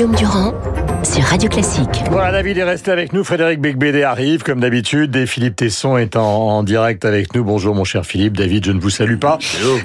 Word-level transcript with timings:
Guillaume 0.00 0.16
Durand 0.16 0.54
sur 1.02 1.22
Radio 1.24 1.50
Classique. 1.50 2.04
Voilà, 2.10 2.32
David 2.32 2.56
est 2.56 2.64
resté 2.64 2.90
avec 2.90 3.12
nous. 3.12 3.22
Frédéric 3.22 3.60
Becbédé 3.60 4.02
arrive, 4.02 4.42
comme 4.42 4.60
d'habitude. 4.60 5.14
Et 5.14 5.26
Philippe 5.26 5.56
Tesson 5.56 5.98
est 5.98 6.16
en, 6.16 6.62
direct 6.62 7.04
avec 7.04 7.34
nous. 7.34 7.44
Bonjour, 7.44 7.74
mon 7.74 7.84
cher 7.84 8.06
Philippe. 8.06 8.34
David, 8.34 8.64
je 8.64 8.72
ne 8.72 8.80
vous 8.80 8.88
salue 8.88 9.18
pas. 9.18 9.38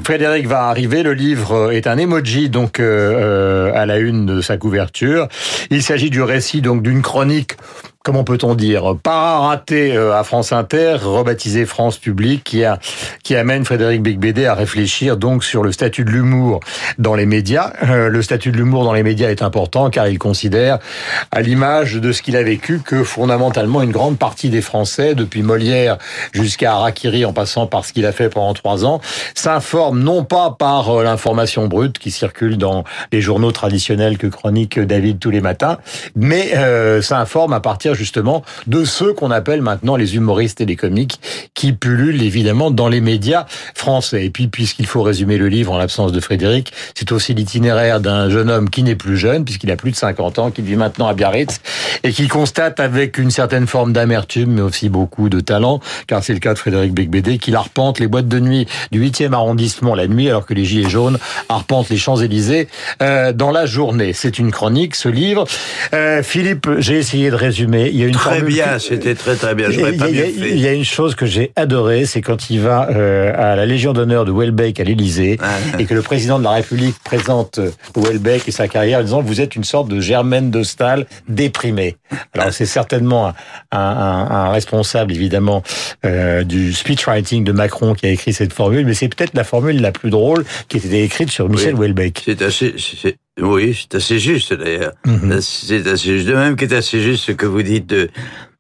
Frédéric 0.06 0.48
va 0.48 0.68
arriver. 0.70 1.04
Le 1.04 1.12
livre 1.12 1.74
est 1.74 1.86
un 1.86 1.98
emoji, 1.98 2.50
donc, 2.50 2.80
euh, 2.80 3.74
à 3.76 3.86
la 3.86 3.98
une 3.98 4.26
de 4.26 4.40
sa 4.40 4.56
couverture. 4.56 5.28
Il 5.70 5.84
s'agit 5.84 6.10
du 6.10 6.22
récit, 6.22 6.62
donc, 6.62 6.82
d'une 6.82 7.02
chronique 7.02 7.58
comment 8.06 8.24
peut-on 8.24 8.54
dire, 8.54 8.96
pas 9.02 9.40
raté 9.40 9.98
euh, 9.98 10.16
à 10.16 10.24
France 10.24 10.52
Inter, 10.52 10.98
rebaptisé 11.02 11.66
France 11.66 11.98
Publique, 11.98 12.44
qui 12.44 12.64
a 12.64 12.78
qui 13.24 13.36
amène 13.36 13.66
Frédéric 13.66 14.04
Becbédé 14.04 14.46
à 14.46 14.54
réfléchir 14.54 15.18
donc 15.18 15.44
sur 15.44 15.64
le 15.64 15.72
statut 15.72 16.06
de 16.06 16.12
l'humour 16.12 16.60
dans 17.00 17.16
les 17.16 17.26
médias. 17.26 17.74
Euh, 17.82 18.10
le 18.10 18.22
statut 18.22 18.52
de 18.52 18.58
l'humour 18.58 18.84
dans 18.84 18.94
les 18.94 19.02
médias 19.02 19.32
est 19.32 19.42
important 19.42 19.90
car 19.90 20.08
il 20.08 20.20
considère, 20.20 20.78
à 21.32 21.42
l'image 21.42 21.96
de 21.96 22.12
ce 22.12 22.22
qu'il 22.22 22.38
a 22.38 22.44
vécu, 22.44 22.80
que 22.80 23.04
fondamentalement 23.04 23.82
une 23.82 23.92
grande 23.92 24.20
partie 24.20 24.50
des 24.50 24.62
Français, 24.62 25.16
depuis 25.16 25.42
Molière 25.42 25.98
jusqu'à 26.32 26.74
Harakiri, 26.74 27.26
en 27.26 27.34
passant 27.34 27.66
par 27.66 27.86
ce 27.86 27.94
qu'il 27.94 28.06
a 28.06 28.12
fait 28.12 28.30
pendant 28.30 28.54
trois 28.54 28.86
ans, 28.86 29.02
s'informent 29.34 30.04
non 30.04 30.24
pas 30.24 30.52
par 30.52 30.90
euh, 30.92 31.04
l'information 31.04 31.66
brute 31.66 31.98
qui 31.98 32.12
circule 32.12 32.60
dans 32.60 32.84
les 33.12 33.22
journaux 33.22 33.52
traditionnels 33.52 34.20
que 34.20 34.28
chronique 34.28 34.80
David 34.80 35.18
tous 35.18 35.32
les 35.32 35.42
matins, 35.42 35.80
mais 36.16 36.52
euh, 36.56 37.02
s'informent 37.02 37.54
à 37.54 37.60
partir 37.60 37.95
justement 37.96 38.44
de 38.68 38.84
ceux 38.84 39.14
qu'on 39.14 39.32
appelle 39.32 39.62
maintenant 39.62 39.96
les 39.96 40.16
humoristes 40.16 40.62
et 40.62 40.66
les 40.66 40.76
comiques 40.76 41.20
qui 41.54 41.74
pullulent 41.74 42.22
évidemment 42.22 42.72
dans 42.72 42.90
les 42.90 43.02
médias 43.02 43.46
français. 43.74 44.26
Et 44.26 44.30
puis, 44.30 44.48
puisqu'il 44.48 44.86
faut 44.86 45.02
résumer 45.02 45.38
le 45.38 45.48
livre 45.48 45.72
en 45.72 45.78
l'absence 45.78 46.12
de 46.12 46.20
Frédéric, 46.20 46.72
c'est 46.94 47.12
aussi 47.12 47.34
l'itinéraire 47.34 48.00
d'un 48.00 48.30
jeune 48.30 48.50
homme 48.50 48.70
qui 48.70 48.84
n'est 48.84 48.96
plus 48.96 49.18
jeune, 49.18 49.46
puisqu'il 49.46 49.72
a 49.72 49.76
plus 49.76 49.92
de 49.92 49.96
50 49.96 50.40
ans, 50.40 50.52
qui 50.52 50.62
vit 50.62 50.76
maintenant 50.76 51.08
à 51.08 51.14
Biarritz, 51.14 51.62
et 52.04 52.12
qui 52.12 52.28
constate 52.28 52.80
avec 52.80 53.18
une 53.18 53.32
certaine 53.32 53.68
forme 53.68 53.94
d'amertume, 53.94 54.52
mais 54.52 54.62
aussi 54.62 54.90
beaucoup 54.90 55.30
de 55.30 55.40
talent, 55.40 55.80
car 56.08 56.24
c'est 56.24 56.34
le 56.34 56.40
cas 56.40 56.54
de 56.54 56.60
Frédéric 56.60 56.94
Becbédé, 56.94 57.38
qu'il 57.38 57.56
arpente 57.56 58.00
les 58.00 58.08
boîtes 58.08 58.28
de 58.28 58.40
nuit 58.40 58.68
du 58.92 59.04
8e 59.04 59.34
arrondissement 59.34 59.96
la 59.96 60.08
nuit, 60.08 60.30
alors 60.30 60.46
que 60.46 60.54
les 60.54 60.66
Gilets 60.66 60.90
jaunes 60.90 61.18
arpentent 61.50 61.90
les 61.90 61.98
Champs-Élysées 61.98 62.68
euh, 63.02 63.34
dans 63.34 63.52
la 63.52 63.66
journée. 63.66 64.14
C'est 64.14 64.40
une 64.40 64.52
chronique, 64.52 64.96
ce 64.96 65.10
livre. 65.10 65.46
Euh, 65.94 66.24
Philippe, 66.24 66.68
j'ai 66.78 66.98
essayé 66.98 67.30
de 67.30 67.36
résumer 67.36 67.85
il 67.90 68.00
y 68.00 68.04
a 68.04 68.08
une 68.08 68.14
très 68.14 68.42
bien, 68.42 68.80
c'était 68.80 69.16
très 69.16 69.36
très 69.36 69.56
bien. 69.56 69.70
Je 69.70 69.80
pas 69.80 70.08
mieux 70.08 70.26
fait. 70.26 70.52
Il 70.52 70.60
y 70.60 70.68
a 70.68 70.74
une 70.74 70.86
chose 70.86 71.16
que 71.16 71.26
j'ai 71.26 71.52
adorée, 71.56 72.06
c'est 72.06 72.22
quand 72.22 72.50
il 72.50 72.60
va 72.60 72.90
euh, 72.90 73.34
à 73.36 73.56
la 73.56 73.66
Légion 73.66 73.94
d'honneur 73.94 74.26
de 74.26 74.32
Welbeck 74.32 74.80
à 74.80 74.84
l'Élysée 74.84 75.38
ah. 75.42 75.58
et 75.80 75.86
que 75.86 75.94
le 75.94 76.02
président 76.02 76.40
de 76.40 76.44
la 76.44 76.52
République 76.52 76.96
présente 77.04 77.60
Welbeck 77.96 78.48
et 78.48 78.52
sa 78.52 78.68
carrière 78.68 79.00
en 79.00 79.04
disant 79.04 79.22
vous 79.22 79.42
êtes 79.42 79.56
une 79.56 79.64
sorte 79.64 79.88
de 79.88 80.00
Germaine 80.00 80.52
de 80.52 80.64
Stahl 80.64 81.06
déprimée. 81.28 81.98
Alors 82.34 82.52
c'est 82.52 82.66
certainement 82.66 83.28
un, 83.28 83.34
un, 83.72 83.80
un, 83.80 84.52
responsable 84.52 85.12
évidemment 85.12 85.64
euh, 86.06 86.44
du 86.44 86.74
speechwriting 86.74 87.44
de 87.44 87.52
Macron 87.52 87.94
qui 87.94 88.06
a 88.06 88.10
écrit 88.10 88.34
cette 88.34 88.54
formule, 88.54 88.86
mais 88.86 88.94
c'est 88.94 89.10
peut-être 89.10 89.34
la 89.34 89.44
formule 89.44 89.82
la 89.82 89.92
plus 89.92 90.10
drôle 90.10 90.46
qui 90.68 90.78
était 90.78 91.04
écrite 91.04 91.30
sur 91.30 91.50
Michel 91.50 91.76
Welbeck. 91.76 92.22
C'est 92.26 92.42
assez, 92.42 92.76
oui, 93.42 93.78
c'est 93.80 93.96
assez 93.96 94.20
juste 94.20 94.54
d'ailleurs. 94.54 94.94
Mhm. 95.06 95.42
C'est 95.42 95.88
assez 95.88 96.18
juste. 96.18 96.28
De 96.28 96.34
même 96.34 96.56
qu'est 96.56 96.74
assez 96.74 97.02
juste 97.02 97.26
ce 97.26 97.32
que 97.32 97.46
vous 97.46 97.64
dites 97.64 97.88
de, 97.88 98.10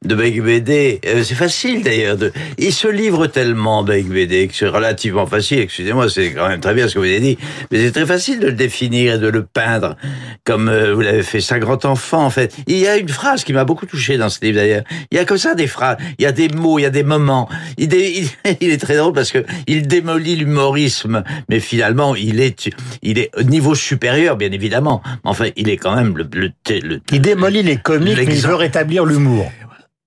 de 0.03 0.15
Beck 0.15 0.41
BD. 0.41 0.99
Euh, 1.05 1.23
c'est 1.23 1.35
facile 1.35 1.83
d'ailleurs. 1.83 2.17
De... 2.17 2.31
Il 2.57 2.73
se 2.73 2.88
livre 2.88 3.27
tellement, 3.27 3.83
Beck 3.83 4.07
BD, 4.07 4.47
que 4.47 4.55
c'est 4.55 4.67
relativement 4.67 5.25
facile. 5.25 5.59
Excusez-moi, 5.59 6.09
c'est 6.09 6.31
quand 6.31 6.47
même 6.47 6.59
très 6.59 6.73
bien 6.73 6.88
ce 6.88 6.95
que 6.95 6.99
vous 6.99 7.05
avez 7.05 7.19
dit. 7.19 7.38
Mais 7.71 7.79
c'est 7.79 7.91
très 7.91 8.05
facile 8.05 8.39
de 8.39 8.47
le 8.47 8.53
définir 8.53 9.16
et 9.16 9.19
de 9.19 9.27
le 9.27 9.43
peindre 9.43 9.95
comme 10.43 10.69
euh, 10.69 10.93
vous 10.93 11.01
l'avez 11.01 11.23
fait. 11.23 11.39
Un 11.51 11.59
grand 11.59 11.85
enfant, 11.85 12.25
en 12.25 12.29
fait. 12.29 12.55
Il 12.67 12.78
y 12.78 12.88
a 12.88 12.97
une 12.97 13.09
phrase 13.09 13.44
qui 13.44 13.53
m'a 13.53 13.66
beaucoup 13.66 13.85
touché 13.85 14.17
dans 14.17 14.29
ce 14.29 14.39
livre 14.44 14.57
d'ailleurs. 14.57 14.84
Il 15.11 15.17
y 15.17 15.19
a 15.19 15.25
comme 15.25 15.38
ça 15.38 15.53
des 15.53 15.67
phrases. 15.67 15.97
Il 16.17 16.23
y 16.23 16.25
a 16.25 16.31
des 16.31 16.50
mots, 16.50 16.79
il 16.79 16.84
y 16.84 16.85
a 16.85 16.89
des 16.89 17.03
moments. 17.03 17.47
Il, 17.78 17.94
il, 17.94 18.28
il 18.61 18.72
est 18.72 18.78
très 18.78 18.97
drôle 18.97 19.13
parce 19.13 19.31
que 19.31 19.45
il 19.67 19.88
démolit 19.88 20.35
l'humorisme. 20.35 21.23
Mais 21.50 21.59
finalement, 21.59 22.16
il 22.16 22.39
est, 22.39 22.69
il 23.01 23.19
est 23.19 23.31
au 23.38 23.44
niveau 23.44 23.75
supérieur, 23.75 24.38
bien 24.38 24.51
évidemment. 24.51 25.01
Mais 25.05 25.29
enfin, 25.29 25.45
il 25.55 25.69
est 25.69 25.78
quand 25.78 25.95
même 25.95 26.17
le, 26.17 26.28
le, 26.34 26.51
le 26.69 27.01
il 27.11 27.22
démolit 27.22 27.63
les 27.63 27.78
comiques, 27.78 28.17
mais 28.17 28.35
il 28.35 28.41
veut 28.41 28.55
rétablir 28.55 29.05
l'humour. 29.05 29.51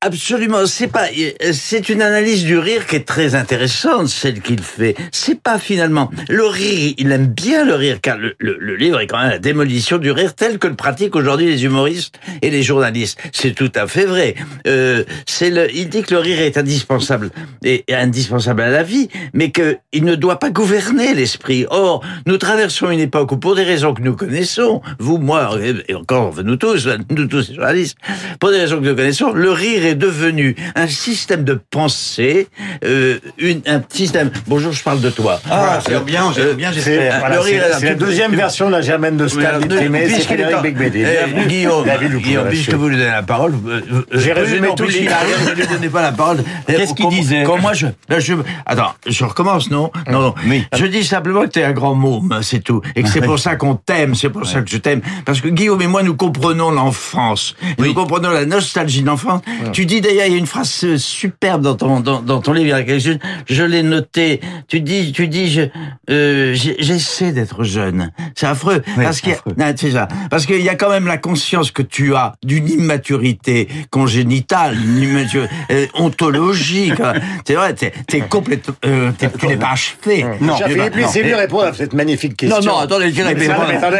Absolument, 0.00 0.64
c'est 0.66 0.86
pas, 0.86 1.06
c'est 1.50 1.88
une 1.88 2.02
analyse 2.02 2.44
du 2.44 2.56
rire 2.56 2.86
qui 2.86 2.94
est 2.94 3.04
très 3.04 3.34
intéressante, 3.34 4.06
celle 4.06 4.40
qu'il 4.40 4.62
fait. 4.62 4.94
C'est 5.10 5.42
pas 5.42 5.58
finalement 5.58 6.08
le 6.28 6.46
rire, 6.46 6.94
il 6.96 7.10
aime 7.10 7.26
bien 7.26 7.64
le 7.64 7.74
rire, 7.74 7.98
car 8.00 8.16
le, 8.16 8.36
le, 8.38 8.76
livre 8.76 9.00
est 9.00 9.08
quand 9.08 9.18
même 9.18 9.30
la 9.30 9.40
démolition 9.40 9.98
du 9.98 10.12
rire 10.12 10.36
tel 10.36 10.60
que 10.60 10.68
le 10.68 10.76
pratiquent 10.76 11.16
aujourd'hui 11.16 11.46
les 11.46 11.64
humoristes 11.64 12.20
et 12.42 12.50
les 12.50 12.62
journalistes. 12.62 13.18
C'est 13.32 13.56
tout 13.56 13.72
à 13.74 13.88
fait 13.88 14.06
vrai. 14.06 14.36
Euh, 14.68 15.02
c'est 15.26 15.50
le, 15.50 15.68
il 15.74 15.88
dit 15.88 16.02
que 16.02 16.14
le 16.14 16.20
rire 16.20 16.42
est 16.42 16.56
indispensable 16.56 17.30
et, 17.64 17.84
indispensable 17.88 18.62
à 18.62 18.70
la 18.70 18.84
vie, 18.84 19.08
mais 19.32 19.50
que 19.50 19.78
il 19.90 20.04
ne 20.04 20.14
doit 20.14 20.38
pas 20.38 20.50
gouverner 20.50 21.12
l'esprit. 21.12 21.66
Or, 21.70 22.04
nous 22.24 22.38
traversons 22.38 22.88
une 22.90 23.00
époque 23.00 23.32
où, 23.32 23.36
pour 23.36 23.56
des 23.56 23.64
raisons 23.64 23.94
que 23.94 24.02
nous 24.02 24.14
connaissons, 24.14 24.80
vous, 25.00 25.18
moi, 25.18 25.58
et 25.88 25.94
encore 25.96 26.36
nous 26.44 26.54
tous, 26.54 26.88
nous 27.10 27.26
tous 27.26 27.48
les 27.48 27.56
journalistes, 27.56 27.98
pour 28.38 28.52
des 28.52 28.60
raisons 28.60 28.80
que 28.80 28.86
nous 28.86 28.94
connaissons, 28.94 29.32
le 29.32 29.50
rire 29.50 29.87
est 29.88 29.94
devenu 29.94 30.54
un 30.74 30.86
système 30.86 31.44
de 31.44 31.54
pensée, 31.70 32.48
euh, 32.84 33.18
une, 33.38 33.62
un 33.66 33.82
système. 33.88 34.30
Bonjour, 34.46 34.72
je 34.72 34.82
parle 34.82 35.00
de 35.00 35.10
toi. 35.10 35.40
Ah, 35.50 35.80
c'est 35.84 36.04
bien, 36.04 36.32
euh, 36.38 36.54
bien, 36.54 36.72
j'espère. 36.72 37.22
c'est 37.80 37.86
la 37.86 37.94
deuxième 37.94 38.34
version 38.34 38.66
de 38.66 38.72
la 38.72 38.82
Germaine 38.82 39.16
de 39.16 39.26
Stahl 39.26 39.66
déprimée, 39.66 40.08
c'est 40.08 40.20
Frédéric 40.20 40.62
Becbédé. 40.62 41.06
Eh, 41.06 41.48
Guillaume, 41.48 41.86
Guillaume, 42.22 42.48
puisque 42.48 42.74
vous 42.74 42.88
lui 42.88 42.96
donnez 42.96 43.08
la 43.10 43.22
parole, 43.22 43.54
euh, 43.66 43.80
j'ai 44.12 44.32
résumé 44.32 44.68
tout 44.76 44.84
le 44.84 44.90
livre. 44.90 45.14
Ne 45.48 45.54
lui 45.54 45.66
donnez 45.66 45.88
pas 45.88 46.02
la 46.02 46.12
parole. 46.12 46.44
Qu'est-ce 46.66 46.94
qu'il 46.94 47.08
disait 47.08 47.44
Quand 47.44 47.58
moi 47.58 47.72
je, 47.72 47.86
attends, 48.66 48.92
je 49.06 49.24
recommence, 49.24 49.70
non? 49.70 49.90
Non, 50.10 50.20
non. 50.20 50.34
Je 50.74 50.86
dis 50.86 51.04
simplement 51.04 51.42
que 51.42 51.48
tu 51.48 51.58
es 51.60 51.64
un 51.64 51.72
grand 51.72 51.94
môme, 51.94 52.40
c'est 52.42 52.62
tout, 52.62 52.82
et 52.94 53.02
que 53.02 53.08
c'est 53.08 53.20
pour 53.20 53.38
ça 53.38 53.56
qu'on 53.56 53.74
t'aime, 53.74 54.14
c'est 54.14 54.30
pour 54.30 54.46
ça 54.46 54.60
que 54.60 54.70
je 54.70 54.76
t'aime, 54.76 55.00
parce 55.24 55.40
que 55.40 55.48
Guillaume 55.48 55.82
et 55.82 55.86
moi 55.86 56.02
nous 56.02 56.14
comprenons 56.14 56.70
l'enfance, 56.70 57.54
nous 57.78 57.94
comprenons 57.94 58.30
la 58.30 58.44
nostalgie 58.44 59.02
d'enfance. 59.02 59.42
Tu 59.78 59.86
dis 59.86 60.00
d'ailleurs, 60.00 60.26
il 60.26 60.32
y 60.32 60.34
a 60.34 60.38
une 60.38 60.46
phrase 60.48 60.96
superbe 60.96 61.62
dans 61.62 61.76
ton, 61.76 62.00
dans, 62.00 62.20
dans 62.20 62.40
ton 62.40 62.52
livre, 62.52 62.76
je, 62.98 63.12
je 63.46 63.62
l'ai 63.62 63.84
noté. 63.84 64.40
Tu 64.66 64.80
dis, 64.80 65.12
tu 65.12 65.28
dis, 65.28 65.48
je, 65.48 65.62
euh, 66.10 66.52
j'essaie 66.52 67.30
d'être 67.30 67.62
jeune. 67.62 68.10
C'est 68.34 68.48
affreux. 68.48 68.82
parce 68.96 69.20
qu'il 69.20 69.36
c'est 69.76 69.92
ça. 69.92 70.08
Parce 70.30 70.46
qu'il 70.46 70.62
y 70.62 70.68
a 70.68 70.74
quand 70.74 70.90
même 70.90 71.06
la 71.06 71.16
conscience 71.16 71.70
que 71.70 71.82
tu 71.82 72.16
as 72.16 72.32
d'une 72.42 72.68
immaturité 72.68 73.68
congénitale, 73.90 74.74
une 74.74 74.98
immaturité 75.00 75.54
euh, 75.70 75.86
ontologique. 75.94 76.94
C'est 77.46 77.54
vrai, 77.54 77.72
t'es, 77.74 77.92
es 78.14 78.20
complètement, 78.22 78.74
euh, 78.84 79.12
tu 79.38 79.46
n'es 79.46 79.56
pas 79.56 79.70
achevé. 79.70 80.26
Non, 80.40 80.56
Philippe, 80.56 80.96
laissez-lui 80.96 81.34
répondre 81.34 81.66
à 81.66 81.72
cette 81.72 81.94
magnifique 81.94 82.36
question. 82.36 82.58
Non, 82.60 82.66
non, 82.66 82.78
attendez, 82.78 83.12
je, 83.12 83.22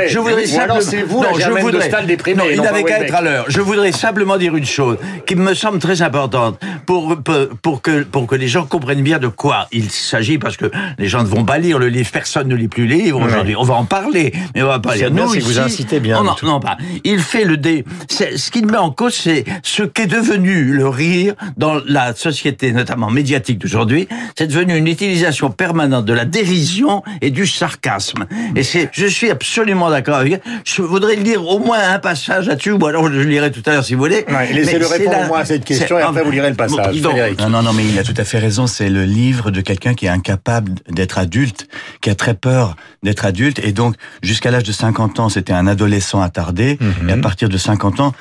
je 0.09 0.19
voudrais 0.19 0.47
simplement, 0.47 0.81
c'est 0.81 1.03
vous, 1.03 1.23
non, 1.23 1.35
je 1.35 1.51
voudrais, 1.51 1.89
non, 2.35 2.45
il 2.51 2.61
n'avait 2.61 2.83
qu'à 2.83 3.01
être 3.05 3.15
à 3.15 3.23
l'heure. 3.23 3.45
Je 3.47 3.61
voudrais 3.61 3.93
simplement 3.93 4.37
dire 4.37 4.57
une 4.57 4.67
chose 4.67 4.99
qui 5.25 5.37
me 5.37 5.55
semble 5.55 5.68
très 5.77 6.01
importante 6.03 6.59
pour, 6.87 7.17
pour, 7.63 7.83
que, 7.83 8.05
pour 8.05 8.27
que 8.27 8.35
les 8.35 8.49
gens 8.49 8.65
comprennent 8.65 9.03
bien 9.03 9.19
de 9.19 9.29
quoi 9.29 9.69
il 9.73 9.91
s'agit, 9.91 10.39
parce 10.39 10.57
que 10.57 10.71
les 10.99 11.07
gens 11.09 11.23
ne 11.23 11.29
vont 11.29 11.45
pas 11.45 11.59
lire 11.59 11.79
le 11.79 11.89
livre, 11.89 12.11
personne 12.11 12.49
ne 12.49 12.55
lit 12.55 12.69
plus 12.69 12.87
le 12.87 12.95
livre 12.95 13.21
aujourd'hui. 13.21 13.55
On 13.57 13.63
va 13.63 13.75
en 13.75 13.85
parler, 13.85 14.33
mais 14.55 14.63
on 14.63 14.67
va 14.67 14.79
pas 14.79 14.97
lire. 14.97 15.11
Nous, 15.11 15.35
si 15.35 15.41
vous 15.41 15.59
incitez 15.59 16.01
bien. 16.01 16.23
Non, 16.23 16.35
non, 16.43 16.61
pas. 16.61 16.79
Il 17.05 17.21
fait 17.21 17.45
le 17.45 17.57
dé. 17.57 17.85
Ce 18.09 18.51
qu'il 18.51 18.67
met 18.67 18.79
en 18.79 18.91
cause, 18.91 19.15
c'est 19.15 19.45
ce 19.63 19.83
qu'est 19.83 20.07
devenu 20.07 20.73
le 20.73 20.89
rire 20.89 21.35
dans 21.57 21.81
la 21.87 22.15
société, 22.15 22.73
notamment 22.73 23.11
médiatique 23.11 23.59
d'aujourd'hui. 23.59 24.09
C'est 24.37 24.47
devenu 24.47 24.77
une 24.77 24.87
utilisation 24.87 25.51
permanente 25.51 26.05
de 26.05 26.13
la 26.13 26.25
dérision 26.25 27.03
et 27.21 27.31
du 27.31 27.47
sarcasme. 27.47 28.27
Et 28.57 28.63
c'est, 28.63 28.89
je 28.93 29.07
suis 29.07 29.31
absolument 29.31 29.91
d'accord 29.91 30.17
avec. 30.17 30.43
Je 30.65 30.83
voudrais 30.83 31.17
lire 31.17 31.47
au 31.47 31.59
moins 31.59 31.79
un 31.79 31.99
passage 31.99 32.47
là-dessus, 32.47 32.73
ou 32.73 32.87
alors 32.87 33.11
je 33.13 33.21
lirai 33.21 33.51
tout 33.51 33.63
à 33.67 33.73
l'heure 33.73 33.85
si 33.85 33.95
vous 33.95 34.01
voulez. 34.01 34.25
Laissez-le 34.53 34.87
répondre 34.87 35.19
au 35.25 35.29
moins 35.29 35.45
et 35.69 35.93
après 36.03 36.23
vous 36.23 36.31
lirez 36.31 36.51
le 36.51 36.57
passage. 36.57 37.01
Non, 37.39 37.51
non, 37.51 37.63
non, 37.63 37.73
mais 37.73 37.87
il 37.87 37.99
a 37.99 38.03
tout 38.03 38.15
à 38.17 38.25
fait 38.25 38.39
raison. 38.39 38.67
C'est 38.67 38.89
le 38.89 39.05
livre 39.05 39.51
de 39.51 39.61
quelqu'un 39.61 39.95
qui 39.95 40.07
est 40.07 40.11
incapable 40.11 40.73
d'être 40.89 41.19
adulte, 41.19 41.69
qui 42.01 42.11
a 42.11 42.15
très 42.15 42.35
peur 42.35 42.77
d'être 43.03 43.25
adulte. 43.25 43.59
Et 43.61 43.73
donc, 43.73 43.95
jusqu'à 44.23 44.51
l'âge 44.51 44.65
de 44.65 44.73
50 44.73 45.21
ans, 45.21 45.29
c'était 45.29 45.53
un 45.53 45.67
adolescent 45.67 46.21
attardé. 46.21 46.79
Mhm. 46.81 47.09
Et 47.09 47.13
à 47.13 47.17
partir 47.19 47.49
de 47.49 47.57
50 47.57 48.01
ans, 48.01 48.13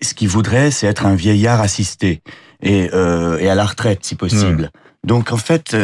ce 0.00 0.14
qu'il 0.14 0.28
voudrait, 0.28 0.70
c'est 0.70 0.86
être 0.86 1.06
un 1.06 1.14
vieillard 1.14 1.60
assisté. 1.60 2.22
Et, 2.62 2.90
euh, 2.92 3.38
et 3.38 3.48
à 3.48 3.54
la 3.54 3.64
retraite, 3.64 4.00
si 4.02 4.14
possible. 4.14 4.62
Mhm. 4.62 4.68
Donc, 5.04 5.32
en 5.32 5.36
fait, 5.36 5.76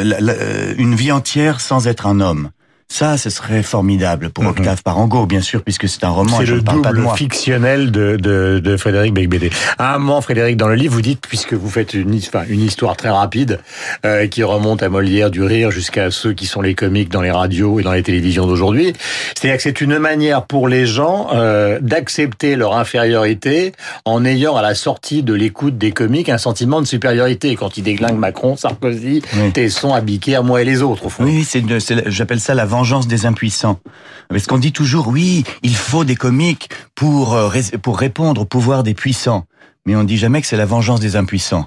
une 0.79 0.95
vie 0.95 1.11
entière 1.11 1.61
sans 1.61 1.89
être 1.89 2.07
un 2.07 2.21
homme. 2.21 2.51
Ça, 2.91 3.19
ce 3.19 3.29
serait 3.29 3.63
formidable 3.63 4.31
pour 4.31 4.47
Octave 4.47 4.83
Parango, 4.83 5.27
bien 5.27 5.43
sûr, 5.43 5.63
puisque 5.63 5.87
c'est 5.91 6.05
un 6.05 6.09
roman. 6.09 6.39
C'est 6.39 6.47
le 6.47 6.63
pas 6.63 6.73
de 6.73 6.77
double 6.79 7.01
moi. 7.03 7.15
fictionnel 7.17 7.91
de, 7.91 8.17
de, 8.17 8.61
de 8.65 8.77
Frédéric 8.79 9.13
Becbédé. 9.13 9.51
À 9.77 9.95
un 9.95 9.99
moment, 9.99 10.23
Frédéric, 10.23 10.57
dans 10.57 10.69
le 10.69 10.75
livre, 10.75 10.95
vous 10.95 11.03
dites, 11.03 11.21
puisque 11.21 11.53
vous 11.53 11.69
faites 11.69 11.93
une, 11.93 12.15
enfin, 12.17 12.45
une 12.49 12.63
histoire 12.63 12.97
très 12.97 13.11
rapide, 13.11 13.61
euh, 14.07 14.27
qui 14.27 14.43
remonte 14.43 14.83
à 14.83 14.89
Molière, 14.89 15.31
du 15.31 15.43
rire, 15.43 15.71
jusqu'à 15.71 16.11
ceux 16.11 16.33
qui 16.33 16.47
sont 16.47 16.63
les 16.63 16.75
comiques 16.75 17.11
dans 17.11 17.21
les 17.21 17.31
radios 17.31 17.79
et 17.79 17.83
dans 17.83 17.93
les 17.93 18.03
télévisions 18.03 18.47
d'aujourd'hui, 18.47 18.95
c'est-à-dire 19.39 19.59
que 19.59 19.63
c'est 19.63 19.83
une 19.83 19.99
manière 19.99 20.47
pour 20.47 20.67
les 20.67 20.87
gens 20.87 21.29
euh, 21.35 21.79
d'accepter 21.83 22.57
leur 22.57 22.75
infériorité 22.79 23.73
en 24.07 24.25
ayant 24.25 24.57
à 24.57 24.63
la 24.63 24.75
sortie 24.75 25.23
de 25.23 25.35
l'écoute 25.35 25.77
des 25.77 25.93
comiques 25.93 26.31
un 26.31 26.39
sentiment 26.39 26.81
de 26.81 26.87
supériorité. 26.87 27.55
Quand 27.55 27.77
ils 27.77 27.83
déglinguent 27.83 28.19
Macron, 28.19 28.57
Sarkozy, 28.57 29.21
Oui. 29.37 29.53
Tesson, 29.53 29.93
Abiquet, 29.93 30.37
à 30.37 30.43
moi 30.43 30.63
et 30.63 30.65
les 30.65 30.81
autres, 30.81 31.05
au 31.05 31.09
fond. 31.11 31.23
Oui, 31.25 31.45
c'est, 31.45 31.59
une- 31.61 31.81
c'est- 31.81 32.09
j'appelle 32.09 32.41
ça 32.41 32.55
la 32.55 32.65
vengeance 32.79 33.09
des 33.09 33.27
impuissants. 33.27 33.81
Parce 34.29 34.47
qu'on 34.47 34.59
dit 34.59 34.73
toujours, 34.73 35.09
oui, 35.09 35.45
il 35.63 35.75
faut 35.75 36.05
des 36.05 36.17
comiques 36.17 36.69
pour 36.95 37.35
euh, 37.35 37.51
pour 37.83 37.99
répondre 37.99 38.43
au 38.43 38.45
pouvoir 38.45 38.83
des 38.83 38.95
puissants. 38.95 39.45
Mais 39.87 39.97
on 39.97 40.05
dit 40.05 40.19
jamais 40.19 40.43
que 40.43 40.47
c'est 40.47 40.59
la 40.59 40.67
vengeance 40.67 41.01
des 41.01 41.17
impuissants. 41.17 41.67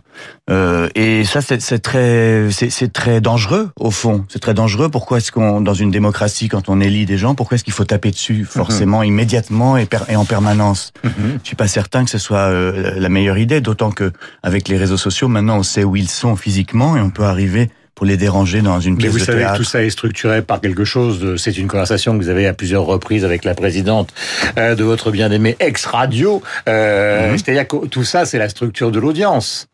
Euh, 0.51 0.89
et 0.93 1.23
ça, 1.25 1.41
c'est, 1.41 1.79
très, 1.79 2.49
c'est, 2.51 2.93
très 2.93 3.19
dangereux 3.19 3.71
au 3.79 3.89
fond. 3.89 4.25
C'est 4.29 4.37
très 4.39 4.53
dangereux. 4.53 4.89
Pourquoi 4.89 5.17
est-ce 5.17 5.31
qu'on, 5.31 5.59
dans 5.59 5.73
une 5.73 5.89
démocratie, 5.89 6.47
quand 6.47 6.69
on 6.69 6.79
élit 6.81 7.07
des 7.07 7.17
gens, 7.17 7.33
pourquoi 7.33 7.55
est-ce 7.55 7.63
qu'il 7.63 7.73
faut 7.73 7.83
taper 7.85 8.11
dessus 8.11 8.45
forcément, 8.45 9.01
immédiatement 9.01 9.75
et, 9.75 9.87
per- 9.87 10.05
et 10.07 10.15
en 10.15 10.25
permanence? 10.25 10.93
Mhm. 11.03 11.39
Je 11.41 11.47
suis 11.47 11.55
pas 11.55 11.67
certain 11.67 12.03
que 12.05 12.11
ce 12.11 12.19
soit 12.19 12.45
euh, 12.51 12.93
la 12.99 13.09
meilleure 13.09 13.39
idée. 13.39 13.59
D'autant 13.59 13.89
que 13.89 14.11
avec 14.43 14.67
les 14.67 14.77
réseaux 14.77 14.97
sociaux, 14.97 15.27
maintenant, 15.27 15.57
on 15.57 15.63
sait 15.63 15.83
où 15.83 15.95
ils 15.95 16.09
sont 16.09 16.35
physiquement 16.35 16.95
et 16.95 17.01
on 17.01 17.09
peut 17.09 17.25
arriver 17.25 17.71
pour 18.01 18.07
les 18.07 18.17
déranger 18.17 18.63
dans 18.63 18.79
une 18.79 18.95
Mais 18.95 19.01
pièce 19.01 19.11
vous 19.11 19.19
de 19.19 19.23
savez 19.25 19.37
théâtre. 19.41 19.53
que 19.53 19.57
tout 19.59 19.63
ça 19.63 19.83
est 19.83 19.91
structuré 19.91 20.41
par 20.41 20.59
quelque 20.59 20.83
chose. 20.83 21.19
de- 21.19 21.35
C'est 21.37 21.55
une 21.55 21.67
conversation 21.67 22.17
que 22.17 22.23
vous 22.23 22.29
avez 22.29 22.47
à 22.47 22.53
plusieurs 22.55 22.83
reprises 22.83 23.23
avec 23.23 23.45
la 23.45 23.53
présidente 23.53 24.09
euh, 24.57 24.73
de 24.73 24.83
votre 24.83 25.11
bien-aimé 25.11 25.55
ex-radio. 25.59 26.41
Euh, 26.67 27.29
Mhm. 27.31 27.37
C'est-à-dire 27.37 27.67
que 27.67 27.85
tout 27.85 28.03
ça, 28.03 28.25
c'est 28.25 28.39
la 28.39 28.49
structure 28.49 28.89
de 28.89 28.99
l'audience. 28.99 29.67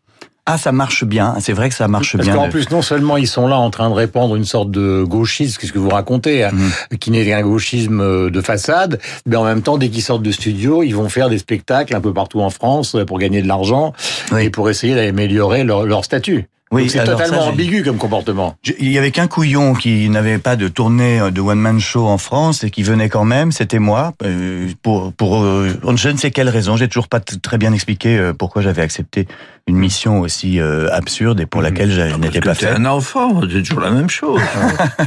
Ah, 0.44 0.58
ça 0.58 0.72
marche 0.72 1.04
bien. 1.04 1.36
C'est 1.40 1.54
vrai 1.54 1.70
que 1.70 1.74
ça 1.74 1.88
marche 1.88 2.16
Parce 2.18 2.26
bien. 2.28 2.36
qu'en 2.36 2.46
de- 2.48 2.50
plus, 2.52 2.70
non 2.70 2.82
seulement 2.82 3.16
ils 3.16 3.26
sont 3.26 3.48
là 3.48 3.56
en 3.58 3.70
train 3.70 3.88
de 3.88 3.94
répandre 3.94 4.36
une 4.36 4.44
sorte 4.44 4.70
de 4.70 5.04
gauchisme, 5.08 5.58
qu'est-ce 5.58 5.72
que 5.72 5.78
vous 5.78 5.88
racontez, 5.88 6.46
Mhm. 6.52 6.98
qui 6.98 7.10
n'est 7.10 7.24
qu'un 7.24 7.40
gauchisme 7.40 8.02
euh, 8.02 8.28
de 8.30 8.40
façade, 8.42 9.00
mais 9.24 9.36
en 9.36 9.44
même 9.44 9.62
temps, 9.62 9.78
dès 9.78 9.88
qu'ils 9.88 10.02
sortent 10.02 10.22
de 10.22 10.32
studio, 10.32 10.82
ils 10.82 10.94
vont 10.94 11.08
faire 11.08 11.30
des 11.30 11.38
spectacles 11.38 11.96
un 11.96 12.00
peu 12.02 12.12
partout 12.12 12.42
en 12.42 12.50
France 12.50 12.94
euh, 12.94 13.06
pour 13.06 13.18
gagner 13.18 13.40
de 13.40 13.48
l'argent 13.48 13.94
Oui. 14.32 14.44
et 14.44 14.50
pour 14.50 14.68
essayer 14.68 14.94
d'améliorer 14.94 15.64
leur, 15.64 15.86
leur 15.86 16.04
statut. 16.04 16.44
Oui, 16.70 16.90
c'est 16.90 16.98
ça, 16.98 17.04
totalement 17.04 17.44
ambigu 17.46 17.82
comme 17.82 17.96
comportement. 17.96 18.56
Je- 18.62 18.72
Il 18.78 18.90
y 18.92 18.98
avait 18.98 19.10
qu'un 19.10 19.26
couillon 19.26 19.74
qui 19.74 20.08
n'avait 20.10 20.38
pas 20.38 20.54
de 20.56 20.68
tournée 20.68 21.18
euh, 21.20 21.30
de 21.30 21.40
one 21.40 21.58
man 21.58 21.80
show 21.80 22.06
en 22.06 22.18
France 22.18 22.62
et 22.64 22.70
qui 22.70 22.82
venait 22.82 23.08
quand 23.08 23.24
même, 23.24 23.52
c'était 23.52 23.78
moi. 23.78 24.12
euh, 24.22 24.68
Pour 24.82 25.12
pour 25.14 25.42
euh, 25.42 25.70
je 25.96 26.08
ne 26.10 26.16
sais 26.18 26.30
quelle 26.30 26.48
raison, 26.50 26.76
j'ai 26.76 26.88
toujours 26.88 27.08
pas 27.08 27.20
très 27.20 27.56
bien 27.58 27.72
expliqué 27.72 28.32
pourquoi 28.38 28.60
j'avais 28.62 28.82
accepté 28.82 29.26
une 29.68 29.76
mission 29.76 30.20
aussi 30.20 30.58
euh, 30.60 30.88
absurde 30.92 31.40
et 31.40 31.46
pour 31.46 31.60
laquelle 31.62 31.90
je 31.90 32.00
n'étais 32.16 32.40
pas 32.40 32.54
fait. 32.54 32.68
un 32.70 32.86
enfant, 32.86 33.42
c'est 33.42 33.62
toujours 33.62 33.80
la 33.80 33.90
même 33.90 34.08
chose. 34.10 34.40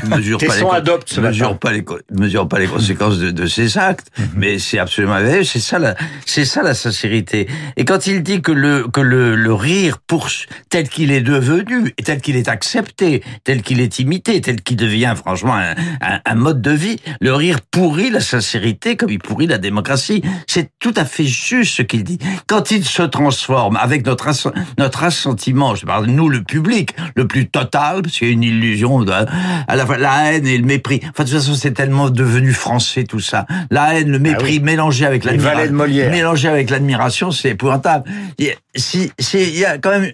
tu 0.04 0.10
mesures 0.16 0.38
pas 0.38 0.46
les, 0.46 0.52
Tesson 0.52 0.66
con- 0.68 0.72
adopte 0.74 1.10
ce 1.10 1.16
tu 1.16 1.22
mesures 1.22 1.58
pas 1.58 1.72
les, 1.72 1.84
mesures 2.12 2.48
pas 2.48 2.60
les 2.60 2.68
conséquences 2.68 3.18
de, 3.18 3.32
de 3.32 3.46
ses 3.48 3.78
actes, 3.78 4.08
mais 4.36 4.60
c'est 4.60 4.78
absolument 4.80 5.20
vrai. 5.20 5.44
C'est 5.44 5.60
ça 5.60 5.80
la, 5.80 5.96
c'est 6.26 6.46
ça 6.46 6.62
la 6.62 6.74
sincérité. 6.76 7.48
Et 7.76 7.86
quand 7.86 8.06
il 8.08 8.22
dit 8.24 8.42
que 8.42 8.52
le 8.52 8.88
que 8.88 9.02
le, 9.02 9.36
le 9.36 9.54
rire 9.54 9.98
pour 10.06 10.30
tel 10.70 10.88
qu'il 10.90 11.12
est 11.12 11.22
devenu, 11.22 11.94
et 11.98 12.04
tel 12.04 12.22
qu'il 12.22 12.36
est 12.36 12.48
accepté, 12.48 13.24
tel 13.44 13.64
qu'il 13.64 13.80
est 13.82 13.98
imité, 14.00 14.40
tel 14.42 14.62
qu'il 14.62 14.78
devient 14.78 15.14
franchement 15.18 15.56
un, 15.56 15.72
un, 16.02 16.20
un 16.24 16.36
mode 16.36 16.62
de 16.62 16.72
vie, 16.72 16.98
le 17.20 17.34
rire 17.34 17.58
pourrit 17.72 18.12
la 18.12 18.20
sincérité 18.22 18.96
comme 18.96 19.10
il 19.10 19.20
pourrit 19.20 19.48
la 19.48 19.58
démocratie. 19.58 20.22
C'est 20.48 20.70
tout 20.80 20.94
à 20.96 21.06
fait 21.06 21.26
juste 21.26 21.78
ce 21.78 21.82
qu'il 21.82 22.04
dit. 22.04 22.20
Quand 22.48 22.70
il 22.70 22.86
se 22.86 23.02
transforme 23.02 23.76
avec 23.78 24.06
notre 24.06 24.28
notre 24.78 25.04
assentiment, 25.04 25.76
je 25.76 25.86
parle 25.86 26.06
nous 26.08 26.30
le 26.30 26.44
public, 26.44 26.96
le 27.16 27.28
plus 27.28 27.48
total, 27.50 28.02
parce 28.02 28.18
qu'il 28.18 28.28
y 28.28 28.32
a 28.32 28.34
une 28.34 28.44
illusion 28.44 29.02
de, 29.02 29.12
à 29.12 29.76
la 29.76 29.86
fois 29.86 29.98
la 29.98 30.34
haine 30.34 30.48
et 30.48 30.58
le 30.58 30.66
mépris. 30.66 31.00
Enfin, 31.04 31.24
de 31.24 31.30
toute 31.30 31.40
façon, 31.40 31.54
c'est 31.56 31.72
tellement 31.72 32.10
devenu 32.10 32.54
français 32.54 33.04
tout 33.04 33.20
ça. 33.20 33.46
La 33.70 33.96
haine, 34.00 34.10
le 34.12 34.20
mépris 34.20 34.54
oui. 34.58 34.60
mélangé 34.62 35.06
avec 35.06 35.24
l'admiration, 35.24 35.74
mélangé 35.74 36.48
avec 36.48 36.70
l'admiration, 36.70 37.32
c'est 37.32 37.50
épouvantable. 37.50 38.10
Il 38.38 38.46
y 38.46 38.50
a- 38.50 38.54
Si, 38.76 39.12
si, 39.20 39.42
il 39.42 39.58
y 39.60 39.66
a 39.66 39.78
quand 39.78 39.92
même. 39.92 40.12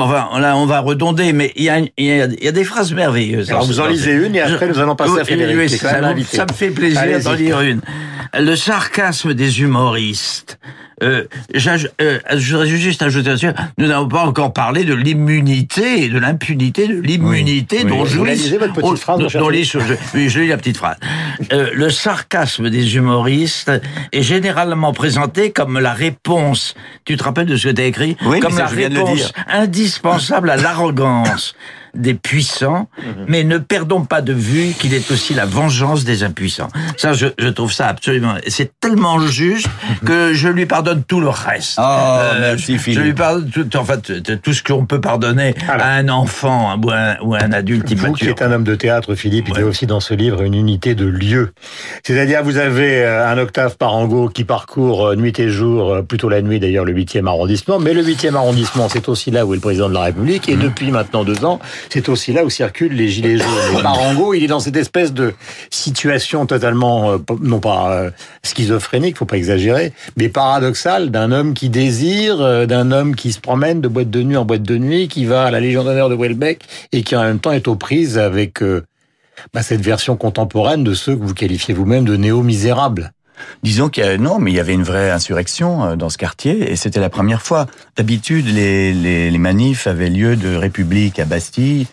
Enfin, 0.00 0.40
là, 0.40 0.56
on 0.56 0.66
va 0.66 0.80
redonder, 0.80 1.32
mais 1.32 1.52
il 1.54 1.62
y 1.62 1.68
a, 1.68 1.78
il 1.78 1.88
y 2.04 2.10
a, 2.20 2.24
il 2.26 2.42
y 2.44 2.48
a 2.48 2.52
des 2.52 2.64
phrases 2.64 2.92
merveilleuses. 2.92 3.50
Alors 3.50 3.64
vous 3.64 3.78
en 3.78 3.86
lisez 3.86 4.12
une 4.12 4.34
et 4.34 4.40
après 4.40 4.66
nous 4.66 4.78
allons 4.80 4.96
passer 4.96 5.20
à 5.20 5.24
Frédéric. 5.24 5.56
oui, 5.56 5.68
ça, 5.68 6.00
ça 6.24 6.46
me 6.46 6.52
fait 6.52 6.70
plaisir 6.70 7.20
d'en 7.22 7.32
lire 7.34 7.60
une. 7.60 7.80
Le 8.36 8.56
sarcasme 8.56 9.32
des 9.32 9.60
humoristes. 9.60 10.58
Euh, 11.04 11.24
euh, 12.00 12.18
je 12.34 12.52
voudrais 12.52 12.68
juste 12.68 13.02
ajouter 13.02 13.28
là-dessus, 13.28 13.50
nous 13.78 13.86
n'avons 13.86 14.08
pas 14.08 14.24
encore 14.24 14.52
parlé 14.52 14.84
de 14.84 14.94
l'immunité 14.94 16.04
et 16.04 16.08
de 16.08 16.18
l'impunité, 16.18 16.88
de 16.88 17.00
l'immunité 17.00 17.80
Oui, 17.82 17.84
dont 17.84 18.02
oui. 18.02 18.08
Vous 18.08 18.14
jouissent... 18.14 18.44
lisez, 18.44 18.58
votre 18.58 18.72
petite 18.72 18.90
oh, 18.90 18.96
phrase, 18.96 19.18
dont 19.18 19.28
je, 19.28 19.38
oui, 19.38 20.28
je 20.28 20.40
lis 20.40 20.48
la 20.48 20.56
petite 20.56 20.76
phrase. 20.76 20.96
Euh, 21.52 21.70
le 21.74 21.90
sarcasme 21.90 22.70
des 22.70 22.96
humoristes 22.96 23.70
est 24.12 24.22
généralement 24.22 24.92
présenté 24.92 25.50
comme 25.50 25.78
la 25.78 25.92
réponse, 25.92 26.74
tu 27.04 27.16
te 27.16 27.24
rappelles 27.24 27.46
de 27.46 27.56
ce 27.56 27.68
que 27.68 27.74
tu 27.74 27.82
as 27.82 27.86
écrit 27.86 28.16
Oui, 28.24 28.40
Comme 28.40 28.52
mais 28.52 28.58
ça, 28.58 28.64
la 28.64 28.88
réponse 28.88 29.32
indispensable 29.48 30.50
à 30.50 30.56
l'arrogance 30.56 31.54
des 31.94 32.14
puissants, 32.14 32.88
Mhm. 32.98 33.24
mais 33.28 33.44
ne 33.44 33.58
perdons 33.58 34.04
pas 34.04 34.20
de 34.22 34.32
vue 34.32 34.72
qu'il 34.78 34.94
est 34.94 35.10
aussi 35.10 35.34
la 35.34 35.46
vengeance 35.46 36.04
des 36.04 36.22
impuissants. 36.22 36.68
Ça, 36.96 37.12
je, 37.12 37.26
je 37.38 37.48
trouve 37.48 37.72
ça 37.72 37.86
absolument... 37.88 38.34
C'est 38.48 38.72
tellement 38.80 39.18
juste 39.20 39.68
que 40.04 40.32
je 40.34 40.48
lui 40.48 40.66
pardonne 40.66 41.02
tout 41.04 41.20
le 41.20 41.28
reste. 41.28 41.78
Euh, 41.78 41.82
Oh, 42.34 42.36
merci, 42.40 42.72
je, 42.72 42.78
je 42.78 42.82
Philippe. 42.82 43.02
lui 43.02 43.12
pardonne 43.14 43.48
tout, 43.50 43.76
en 43.76 43.84
fait, 43.84 44.40
tout 44.42 44.52
ce 44.52 44.62
qu'on 44.62 44.86
peut 44.86 45.00
pardonner 45.00 45.54
Alors. 45.68 45.86
à 45.86 45.90
un 45.90 46.08
enfant 46.08 46.70
hein, 46.72 46.80
ou 46.84 46.90
un, 46.90 47.16
ou 47.22 47.34
un 47.34 47.52
adulte 47.52 47.82
Vous 47.82 47.94
qui 47.94 47.94
immature. 47.94 48.30
êtes 48.30 48.42
un 48.42 48.52
homme 48.52 48.64
de 48.64 48.74
théâtre, 48.74 49.14
Philippe, 49.14 49.48
il 49.50 49.58
y 49.58 49.62
a 49.62 49.66
aussi 49.66 49.86
dans 49.86 50.00
ce 50.00 50.14
livre 50.14 50.42
une 50.42 50.54
unité 50.54 50.94
de 50.94 51.06
lieu. 51.06 51.52
C'est-à-dire, 52.02 52.42
vous 52.42 52.56
avez 52.56 53.02
euh, 53.04 53.26
un 53.28 53.38
Octave 53.38 53.76
Parango 53.76 54.28
qui 54.28 54.44
parcourt 54.44 55.06
euh, 55.08 55.16
nuit 55.16 55.38
et 55.38 55.48
jour, 55.48 55.98
plutôt 56.06 56.28
la 56.28 56.42
nuit 56.42 56.60
d'ailleurs, 56.60 56.84
le 56.84 56.92
8e 56.92 57.26
arrondissement. 57.26 57.78
Mais 57.78 57.92
le 57.94 58.02
8e 58.02 58.34
arrondissement, 58.34 58.88
c'est 58.88 59.08
aussi 59.08 59.30
là 59.30 59.46
où 59.46 59.52
est 59.52 59.56
le 59.56 59.60
président 59.62 59.88
de 59.88 59.94
la 59.94 60.02
République. 60.02 60.48
Et 60.48 60.56
depuis 60.56 60.90
maintenant 60.90 61.24
deux 61.24 61.44
ans, 61.44 61.60
c'est 61.90 62.08
aussi 62.08 62.32
là 62.32 62.44
où 62.44 62.50
circulent 62.50 62.94
les 62.94 63.08
gilets 63.08 63.38
jaunes. 63.38 63.78
Et 63.78 63.82
Parango, 63.82 64.34
il 64.34 64.44
est 64.44 64.48
dans 64.48 64.60
cette 64.60 64.76
espèce 64.76 65.12
de 65.12 65.34
situation 65.70 66.46
totalement, 66.46 67.12
euh, 67.12 67.18
non 67.40 67.60
pas 67.60 67.92
euh, 67.92 68.10
schizophrénique, 68.42 69.16
faut 69.16 69.24
pas 69.24 69.36
exagérer, 69.36 69.92
mais 70.16 70.28
paradoxale 70.28 71.10
d'un 71.10 71.32
homme 71.32 71.54
qui 71.54 71.68
désire, 71.68 72.40
euh, 72.40 72.66
d'un 72.66 72.92
homme 72.92 73.14
qui 73.14 73.32
se 73.32 73.40
promène 73.40 73.80
de 73.80 73.88
boîte 73.88 74.10
de 74.10 74.22
nuit 74.22 74.36
en 74.36 74.44
boîte 74.44 74.62
de 74.62 74.76
nuit, 74.76 75.08
qui 75.08 75.24
va 75.24 75.44
à 75.44 75.50
la 75.50 75.60
Légion 75.60 75.84
d'honneur 75.84 76.08
de 76.08 76.14
Welbeck 76.14 76.62
et 76.92 77.02
qui 77.02 77.16
en 77.16 77.22
même 77.22 77.38
temps 77.38 77.52
est 77.52 77.68
aux 77.68 77.76
prises 77.76 78.18
avec 78.18 78.62
euh, 78.62 78.84
bah, 79.52 79.62
cette 79.62 79.80
version 79.80 80.16
contemporaine 80.16 80.84
de 80.84 80.94
ceux 80.94 81.16
que 81.16 81.22
vous 81.22 81.34
qualifiez 81.34 81.74
vous-même 81.74 82.04
de 82.04 82.16
néo-misérables. 82.16 83.12
Disons 83.62 83.88
qu'il 83.88 84.04
y 84.04 84.06
a, 84.06 84.16
non, 84.18 84.38
mais 84.38 84.50
il 84.52 84.54
y 84.54 84.60
avait 84.60 84.74
une 84.74 84.82
vraie 84.82 85.10
insurrection 85.10 85.84
euh, 85.84 85.96
dans 85.96 86.10
ce 86.10 86.18
quartier 86.18 86.70
et 86.70 86.76
c'était 86.76 87.00
la 87.00 87.10
première 87.10 87.42
fois. 87.42 87.66
D'habitude, 87.96 88.46
les, 88.46 88.92
les, 88.92 89.30
les 89.30 89.38
manifs 89.38 89.86
avaient 89.86 90.10
lieu 90.10 90.36
de 90.36 90.54
République 90.54 91.18
à 91.18 91.24
Bastille 91.24 91.86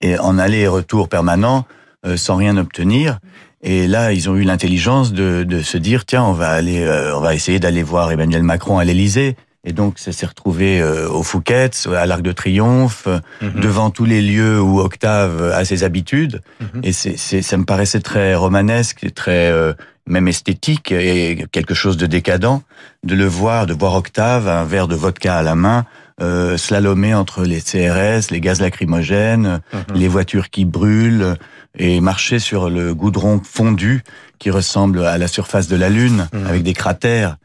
et 0.00 0.18
en 0.18 0.38
aller 0.38 0.60
et 0.60 0.68
retour 0.68 1.08
permanent 1.08 1.66
euh, 2.06 2.16
sans 2.16 2.36
rien 2.36 2.56
obtenir. 2.56 3.18
Et 3.62 3.86
là, 3.86 4.12
ils 4.12 4.28
ont 4.28 4.36
eu 4.36 4.42
l'intelligence 4.42 5.12
de, 5.14 5.42
de 5.42 5.62
se 5.62 5.78
dire 5.78 6.04
tiens, 6.04 6.22
on 6.22 6.32
va 6.32 6.50
aller, 6.50 6.82
euh, 6.82 7.16
on 7.16 7.20
va 7.20 7.34
essayer 7.34 7.58
d'aller 7.58 7.82
voir 7.82 8.12
Emmanuel 8.12 8.42
Macron 8.42 8.78
à 8.78 8.84
l'Élysée. 8.84 9.36
Et 9.64 9.72
donc, 9.72 9.98
ça 9.98 10.12
s'est 10.12 10.26
retrouvé 10.26 10.80
euh, 10.80 11.08
au 11.08 11.22
Fouquet's, 11.22 11.86
à 11.86 12.06
l'Arc 12.06 12.22
de 12.22 12.32
Triomphe, 12.32 13.06
euh, 13.06 13.20
devant 13.40 13.90
tous 13.90 14.04
les 14.04 14.20
lieux 14.20 14.60
où 14.60 14.80
Octave 14.80 15.52
a 15.54 15.64
ses 15.64 15.84
habitudes. 15.84 16.42
Et 16.82 16.92
c'est, 16.92 17.16
ça 17.16 17.56
me 17.56 17.64
paraissait 17.64 18.00
très 18.00 18.34
romanesque, 18.34 19.06
très 19.14 19.50
euh, 19.50 19.72
même 20.06 20.28
esthétique 20.28 20.92
et 20.92 21.46
quelque 21.50 21.74
chose 21.74 21.96
de 21.96 22.06
décadent 22.06 22.60
de 23.04 23.14
le 23.14 23.26
voir, 23.26 23.66
de 23.66 23.74
voir 23.74 23.94
Octave, 23.94 24.48
un 24.48 24.64
verre 24.64 24.88
de 24.88 24.94
vodka 24.94 25.36
à 25.36 25.42
la 25.42 25.54
main, 25.54 25.86
euh, 26.20 26.56
slalomer 26.56 27.14
entre 27.14 27.44
les 27.44 27.60
CRS, 27.60 28.30
les 28.30 28.40
gaz 28.40 28.60
lacrymogènes, 28.60 29.60
les 29.94 30.08
voitures 30.08 30.50
qui 30.50 30.64
brûlent 30.64 31.36
et 31.76 32.00
marcher 32.00 32.38
sur 32.38 32.70
le 32.70 32.94
goudron 32.94 33.40
fondu 33.42 34.04
qui 34.38 34.50
ressemble 34.50 35.04
à 35.04 35.18
la 35.18 35.26
surface 35.26 35.68
de 35.68 35.76
la 35.76 35.88
Lune 35.88 36.28
avec 36.46 36.62
des 36.62 36.72
cratères. 36.72 37.36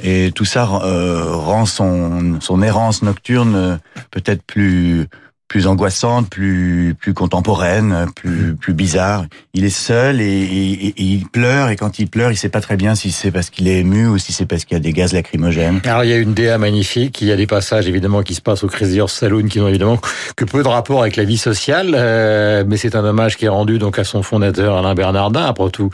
Et 0.00 0.32
tout 0.34 0.44
ça 0.44 0.68
euh, 0.84 1.34
rend 1.34 1.66
son, 1.66 2.40
son 2.40 2.62
errance 2.62 3.02
nocturne 3.02 3.54
euh, 3.56 3.76
peut-être 4.10 4.42
plus 4.42 5.08
plus 5.48 5.66
angoissante, 5.66 6.28
plus 6.28 6.94
plus 7.00 7.14
contemporaine, 7.14 8.06
plus 8.14 8.54
plus 8.54 8.74
bizarre. 8.74 9.24
Il 9.54 9.64
est 9.64 9.70
seul 9.70 10.20
et, 10.20 10.24
et- 10.26 10.86
et 10.88 10.94
il 11.02 11.26
pleure 11.26 11.70
et 11.70 11.76
quand 11.76 11.98
il 11.98 12.08
pleure, 12.08 12.30
il 12.30 12.36
sait 12.36 12.48
pas 12.50 12.60
très 12.60 12.76
bien 12.76 12.94
si 12.94 13.10
c'est 13.10 13.30
parce 13.30 13.48
qu'il 13.50 13.66
est 13.66 13.78
ému 13.80 14.06
ou 14.08 14.18
si 14.18 14.32
c'est 14.32 14.44
parce 14.46 14.64
qu'il 14.64 14.76
y 14.76 14.80
a 14.80 14.82
des 14.82 14.92
gaz 14.92 15.12
lacrymogènes. 15.12 15.80
Alors 15.84 16.04
il 16.04 16.10
y 16.10 16.12
a 16.12 16.16
une 16.18 16.34
DA 16.34 16.58
magnifique, 16.58 17.20
il 17.22 17.28
y 17.28 17.32
a 17.32 17.36
des 17.36 17.46
passages 17.46 17.88
évidemment 17.88 18.22
qui 18.22 18.34
se 18.34 18.40
passent 18.42 18.62
au 18.62 18.68
Crazy 18.68 19.00
Horse 19.00 19.14
Saloon 19.14 19.46
qui 19.48 19.58
n'ont 19.58 19.68
évidemment 19.68 19.98
que 20.36 20.44
peu 20.44 20.62
de 20.62 20.68
rapport 20.68 21.00
avec 21.00 21.16
la 21.16 21.24
vie 21.24 21.38
sociale, 21.38 21.92
euh, 21.94 22.64
mais 22.66 22.76
c'est 22.76 22.94
un 22.94 23.04
hommage 23.04 23.36
qui 23.36 23.46
est 23.46 23.48
rendu 23.48 23.78
donc 23.78 23.98
à 23.98 24.04
son 24.04 24.22
fondateur 24.22 24.76
Alain 24.76 24.94
Bernardin 24.94 25.44
après 25.46 25.70
tout. 25.70 25.90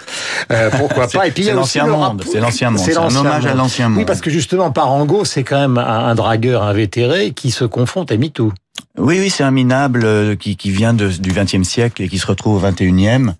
Euh, 0.50 0.68
pourquoi 0.70 1.06
pas? 1.12 1.26
Et 1.28 1.30
puis 1.30 1.44
il 1.44 1.46
y 1.46 1.50
a 1.50 1.54
l'ancien 1.54 1.86
monde, 1.86 2.24
c'est 2.30 2.40
l'ancien 2.40 2.70
monde, 2.70 2.80
c'est 2.84 2.96
un 2.96 3.14
hommage 3.14 3.46
à 3.46 3.54
l'ancien 3.54 3.88
monde. 3.88 3.98
Oui, 3.98 4.04
parce 4.04 4.20
que 4.20 4.30
justement 4.30 4.70
Parango 4.72 5.24
c'est 5.24 5.44
quand 5.44 5.60
même 5.60 5.78
un, 5.78 6.06
un 6.06 6.14
dragueur 6.16 6.62
invétéré 6.64 7.30
qui 7.32 7.50
se 7.50 7.64
confronte 7.64 8.10
à 8.10 8.16
MeToo. 8.16 8.52
Oui, 8.96 9.18
oui, 9.18 9.28
c'est 9.30 9.42
un 9.42 9.50
minable 9.50 10.04
euh, 10.04 10.36
qui, 10.36 10.56
qui 10.56 10.70
vient 10.70 10.94
du 10.94 11.32
XXe 11.32 11.62
siècle 11.64 12.02
et 12.02 12.08
qui 12.08 12.18
se 12.18 12.26
retrouve 12.26 12.62
au 12.62 12.66
XXIe 12.68 13.32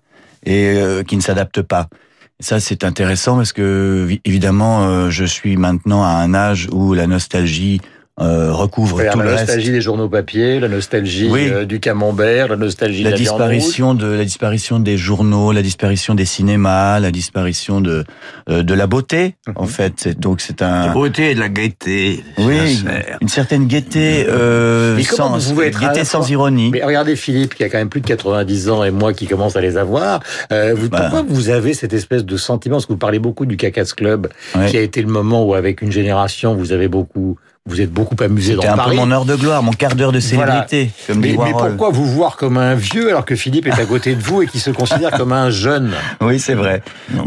et 0.45 0.77
euh, 0.77 1.03
qui 1.03 1.15
ne 1.15 1.21
s'adapte 1.21 1.61
pas. 1.61 1.87
Ça, 2.41 2.59
c'est 2.59 2.83
intéressant 2.83 3.37
parce 3.37 3.53
que, 3.53 4.05
vi- 4.07 4.21
évidemment, 4.25 4.83
euh, 4.83 5.09
je 5.09 5.23
suis 5.23 5.55
maintenant 5.55 6.03
à 6.03 6.09
un 6.09 6.33
âge 6.33 6.67
où 6.73 6.93
la 6.93 7.07
nostalgie 7.07 7.79
euh, 8.21 8.53
recouvre 8.53 8.97
tout 8.97 9.03
la 9.03 9.13
le 9.25 9.29
reste. 9.31 9.41
nostalgie 9.47 9.71
des 9.71 9.81
journaux 9.81 10.07
papier, 10.07 10.59
la 10.61 10.69
nostalgie 10.69 11.27
Oui. 11.29 11.49
euh, 11.51 11.65
du 11.65 11.81
camembert, 11.81 12.47
la 12.47 12.55
nostalgie 12.55 13.03
La 13.03 13.09
de 13.09 13.15
la 13.15 13.19
disparition 13.19 13.93
de 13.93 14.07
la 14.07 14.23
disparition 14.23 14.79
des 14.79 14.97
journaux, 14.97 15.51
la 15.51 15.61
disparition 15.61 16.15
des 16.15 16.23
cinémas, 16.23 16.99
la 17.01 17.11
disparition 17.11 17.81
de 17.81 18.05
euh, 18.49 18.63
de 18.63 18.73
la 18.73 18.87
beauté. 18.87 19.35
Mhm. 19.47 19.53
En 19.57 19.65
fait, 19.65 19.93
c'est 19.97 20.17
donc 20.17 20.39
c'est 20.39 20.61
La 20.61 20.83
un 20.83 20.93
beauté 20.93 21.31
et 21.31 21.35
de 21.35 21.41
la 21.41 21.49
gaieté. 21.49 22.23
oui 22.37 22.75
sincère. 22.77 23.17
une 23.21 23.27
certaine 23.27 23.67
gaieté 23.67 24.25
euh, 24.29 24.97
sans 25.03 25.37
vous 25.37 25.53
pouvez 25.53 25.67
être 25.67 25.79
gaieté 25.81 25.99
la 25.99 26.05
sans 26.05 26.29
ironie. 26.29 26.69
Mais 26.71 26.83
regardez 26.85 27.15
Philippe 27.17 27.55
qui 27.55 27.63
a 27.65 27.69
quand 27.69 27.77
même 27.79 27.89
plus 27.89 28.01
de 28.01 28.07
90 28.07 28.69
ans 28.69 28.83
et 28.85 28.91
moi 28.91 29.13
qui 29.13 29.27
commence 29.27 29.55
à 29.57 29.61
les 29.61 29.75
avoir. 29.77 30.21
Euh, 30.53 30.73
vous, 30.75 30.87
Bah. 30.89 31.01
Pourquoi 31.01 31.25
vous 31.27 31.49
avez 31.49 31.73
cette 31.73 31.93
espèce 31.93 32.23
de 32.23 32.37
sentiment? 32.37 32.75
Parce 32.77 32.85
que 32.85 32.93
vous 32.93 32.97
parlez 32.99 33.19
beaucoup 33.19 33.45
du 33.45 33.57
Cacas 33.57 33.91
Club, 33.95 34.27
Ouais. 34.55 34.67
qui 34.67 34.77
a 34.77 34.81
été 34.81 35.01
le 35.01 35.07
moment 35.09 35.43
où 35.43 35.53
avec 35.53 35.81
une 35.81 35.91
génération 35.91 36.55
vous 36.55 36.71
avez 36.71 36.87
beaucoup, 36.87 37.37
vous 37.67 37.81
êtes 37.81 37.91
beaucoup 37.91 38.15
amusé 38.23 38.53
dans 38.53 38.61
C'était 38.61 38.73
un 38.73 38.77
peu 38.77 38.93
mon 38.93 39.09
heure 39.09 39.25
de 39.25 39.35
gloire, 39.35 39.63
mon 39.63 39.71
quart 39.71 39.95
d'heure 39.95 40.11
de 40.11 40.19
célébrité, 40.19 40.91
comme 41.07 41.19
mais, 41.19 41.29
dit 41.29 41.37
mais 41.39 41.51
Warhol. 41.51 41.69
pourquoi 41.71 41.89
vous 41.89 42.05
voir 42.05 42.37
comme 42.37 42.59
un 42.59 42.75
vieux 42.75 43.09
alors 43.09 43.25
que 43.25 43.35
Philippe 43.35 43.65
est 43.65 43.71
à 43.79 43.85
côté 43.85 44.13
de 44.13 44.21
vous 44.21 44.43
et 44.43 44.47
qui 44.47 44.59
se 44.59 44.69
considère 44.69 45.09
comme 45.09 45.31
un 45.33 45.49
jeune? 45.49 45.91
Oui, 46.21 46.39
c'est 46.39 46.53
vrai. 46.53 46.83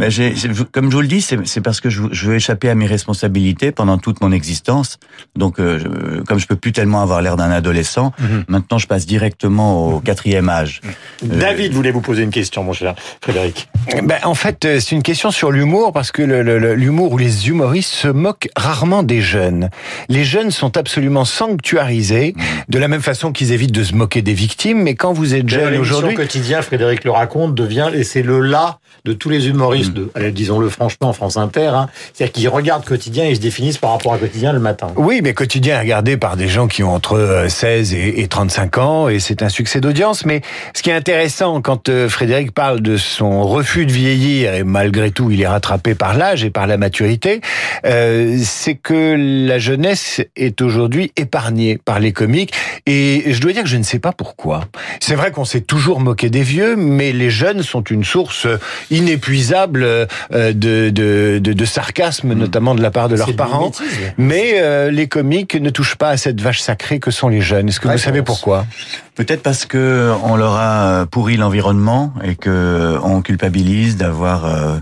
J'ai- 0.06 0.34
comme 0.70 0.90
je 0.92 0.94
vous 0.96 1.02
le 1.02 1.08
dis, 1.08 1.22
c'est, 1.22 1.60
parce 1.60 1.80
que 1.80 1.90
je, 1.90 2.02
je 2.12 2.26
veux 2.30 2.36
échapper 2.36 2.70
à 2.70 2.76
mes 2.76 2.86
responsabilités 2.86 3.72
pendant 3.72 3.98
toute 3.98 4.20
mon 4.20 4.30
existence. 4.30 4.98
Donc, 5.34 5.58
euh, 5.58 5.80
je- 5.80 6.20
comme 6.22 6.38
je 6.38 6.46
peux 6.46 6.54
plus 6.54 6.70
tellement 6.70 7.02
avoir 7.02 7.20
l'air 7.20 7.36
d'un 7.36 7.50
adolescent, 7.50 8.12
Mhm. 8.20 8.44
maintenant 8.46 8.78
je 8.78 8.86
passe 8.86 9.06
directement 9.06 9.88
au 9.88 9.98
quatrième 9.98 10.48
âge. 10.48 10.82
Euh, 11.24 11.26
David 11.36 11.72
voulait 11.72 11.90
vous 11.90 12.00
poser 12.00 12.22
une 12.22 12.30
question, 12.30 12.62
mon 12.62 12.72
cher 12.72 12.94
Frédéric. 13.20 13.68
Ben, 14.04 14.18
en 14.22 14.34
fait, 14.34 14.64
euh, 14.64 14.78
c'est 14.78 14.94
une 14.94 15.02
question 15.02 15.32
sur 15.32 15.50
l'humour 15.50 15.92
parce 15.92 16.12
que 16.12 16.22
le- 16.22 16.42
le- 16.42 16.60
le- 16.60 16.74
l'humour 16.76 17.10
ou 17.14 17.18
les 17.18 17.48
humoristes 17.48 17.90
se 17.90 18.06
moquent 18.06 18.48
rarement 18.56 19.02
des 19.02 19.20
jeunes. 19.20 19.70
Les 20.08 20.27
jeunes 20.28 20.50
sont 20.50 20.76
absolument 20.76 21.24
sanctuarisés 21.24 22.34
de 22.68 22.78
la 22.78 22.86
même 22.86 23.02
façon 23.02 23.32
qu'ils 23.32 23.52
évitent 23.52 23.72
de 23.72 23.82
se 23.82 23.94
moquer 23.94 24.22
des 24.22 24.34
victimes. 24.34 24.82
Mais 24.82 24.94
quand 24.94 25.12
vous 25.12 25.34
êtes 25.34 25.48
jeune 25.48 25.76
aujourd'hui, 25.76 26.14
quotidien, 26.14 26.62
Frédéric 26.62 27.04
le 27.04 27.10
raconte, 27.10 27.54
devient, 27.54 27.90
et 27.92 28.04
c'est 28.04 28.22
le 28.22 28.40
là 28.40 28.78
de 29.04 29.12
tous 29.12 29.28
les 29.28 29.48
humoristes, 29.48 29.92
de, 29.92 30.10
allez, 30.14 30.32
disons-le 30.32 30.68
franchement, 30.68 31.12
France 31.12 31.36
Inter, 31.36 31.68
hein, 31.74 31.88
c'est-à-dire 32.12 32.32
qu'ils 32.32 32.48
regardent 32.48 32.84
quotidien 32.84 33.24
et 33.24 33.30
ils 33.30 33.36
se 33.36 33.40
définissent 33.40 33.78
par 33.78 33.92
rapport 33.92 34.12
à 34.12 34.18
quotidien 34.18 34.52
le 34.52 34.60
matin. 34.60 34.88
Oui, 34.96 35.20
mais 35.22 35.34
quotidien 35.34 35.76
est 35.76 35.80
regardé 35.80 36.16
par 36.16 36.36
des 36.36 36.48
gens 36.48 36.68
qui 36.68 36.82
ont 36.82 36.94
entre 36.94 37.18
euh, 37.18 37.48
16 37.48 37.94
et, 37.94 38.20
et 38.20 38.28
35 38.28 38.78
ans 38.78 39.08
et 39.08 39.18
c'est 39.18 39.42
un 39.42 39.48
succès 39.48 39.80
d'audience. 39.80 40.24
Mais 40.24 40.42
ce 40.74 40.82
qui 40.82 40.90
est 40.90 40.94
intéressant 40.94 41.60
quand 41.60 41.88
euh, 41.88 42.08
Frédéric 42.08 42.52
parle 42.52 42.80
de 42.80 42.96
son 42.96 43.42
refus 43.42 43.86
de 43.86 43.92
vieillir 43.92 44.54
et 44.54 44.64
malgré 44.64 45.10
tout 45.10 45.30
il 45.30 45.40
est 45.40 45.46
rattrapé 45.46 45.94
par 45.94 46.14
l'âge 46.14 46.44
et 46.44 46.50
par 46.50 46.66
la 46.66 46.76
maturité, 46.76 47.40
euh, 47.84 48.38
c'est 48.42 48.74
que 48.74 49.46
la 49.46 49.58
jeunesse 49.58 50.20
est 50.36 50.60
aujourd'hui 50.60 51.12
épargnée 51.16 51.78
par 51.84 52.00
les 52.00 52.12
comiques 52.12 52.52
et 52.86 53.24
je 53.32 53.40
dois 53.40 53.52
dire 53.52 53.62
que 53.62 53.68
je 53.68 53.76
ne 53.76 53.82
sais 53.82 53.98
pas 53.98 54.12
pourquoi. 54.12 54.64
C'est 55.00 55.14
vrai 55.14 55.30
qu'on 55.30 55.44
s'est 55.44 55.60
toujours 55.60 56.00
moqué 56.00 56.30
des 56.30 56.42
vieux, 56.42 56.76
mais 56.76 57.12
les 57.12 57.30
jeunes 57.30 57.62
sont 57.62 57.82
une 57.82 58.04
source 58.04 58.46
inépuisable 58.90 59.82
euh, 59.84 60.06
de, 60.32 60.90
de, 60.90 61.38
de, 61.42 61.52
de 61.52 61.64
sarcasme, 61.64 62.32
notamment 62.34 62.74
de 62.74 62.82
la 62.82 62.90
part 62.90 63.08
de 63.08 63.16
leurs 63.16 63.34
parents. 63.36 63.70
Mais 64.16 64.54
euh, 64.56 64.90
les 64.90 65.08
comiques 65.08 65.54
ne 65.54 65.70
touchent 65.70 65.96
pas 65.96 66.10
à 66.10 66.16
cette 66.16 66.40
vache 66.40 66.60
sacrée 66.60 66.98
que 67.00 67.10
sont 67.10 67.28
les 67.28 67.40
jeunes. 67.40 67.68
Est-ce 67.68 67.80
que 67.80 67.88
vous 67.88 67.98
savez 67.98 68.22
pourquoi 68.22 68.66
Peut-être 69.14 69.42
parce 69.42 69.66
que 69.66 70.12
on 70.22 70.36
leur 70.36 70.54
a 70.54 71.06
pourri 71.10 71.36
l'environnement 71.36 72.12
et 72.22 72.34
que 72.36 72.98
on 73.02 73.22
culpabilise 73.22 73.96
d'avoir. 73.96 74.44
euh, 74.46 74.78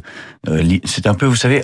euh, 0.49 0.79
c'est 0.85 1.07
un 1.07 1.15
peu, 1.15 1.27
vous 1.27 1.37
savez. 1.37 1.63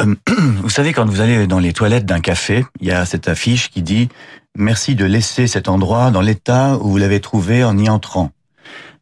euh, 0.00 0.14
Vous 0.62 0.70
savez, 0.70 0.92
quand 0.92 1.06
vous 1.06 1.20
allez 1.20 1.46
dans 1.46 1.58
les 1.58 1.72
toilettes 1.72 2.06
d'un 2.06 2.20
café, 2.20 2.64
il 2.80 2.86
y 2.86 2.92
a 2.92 3.04
cette 3.04 3.28
affiche 3.28 3.70
qui 3.70 3.82
dit 3.82 4.08
Merci 4.56 4.94
de 4.94 5.04
laisser 5.04 5.46
cet 5.46 5.68
endroit 5.68 6.10
dans 6.10 6.20
l'état 6.20 6.76
où 6.80 6.90
vous 6.90 6.96
l'avez 6.98 7.20
trouvé 7.20 7.62
en 7.64 7.76
y 7.78 7.88
entrant. 7.88 8.30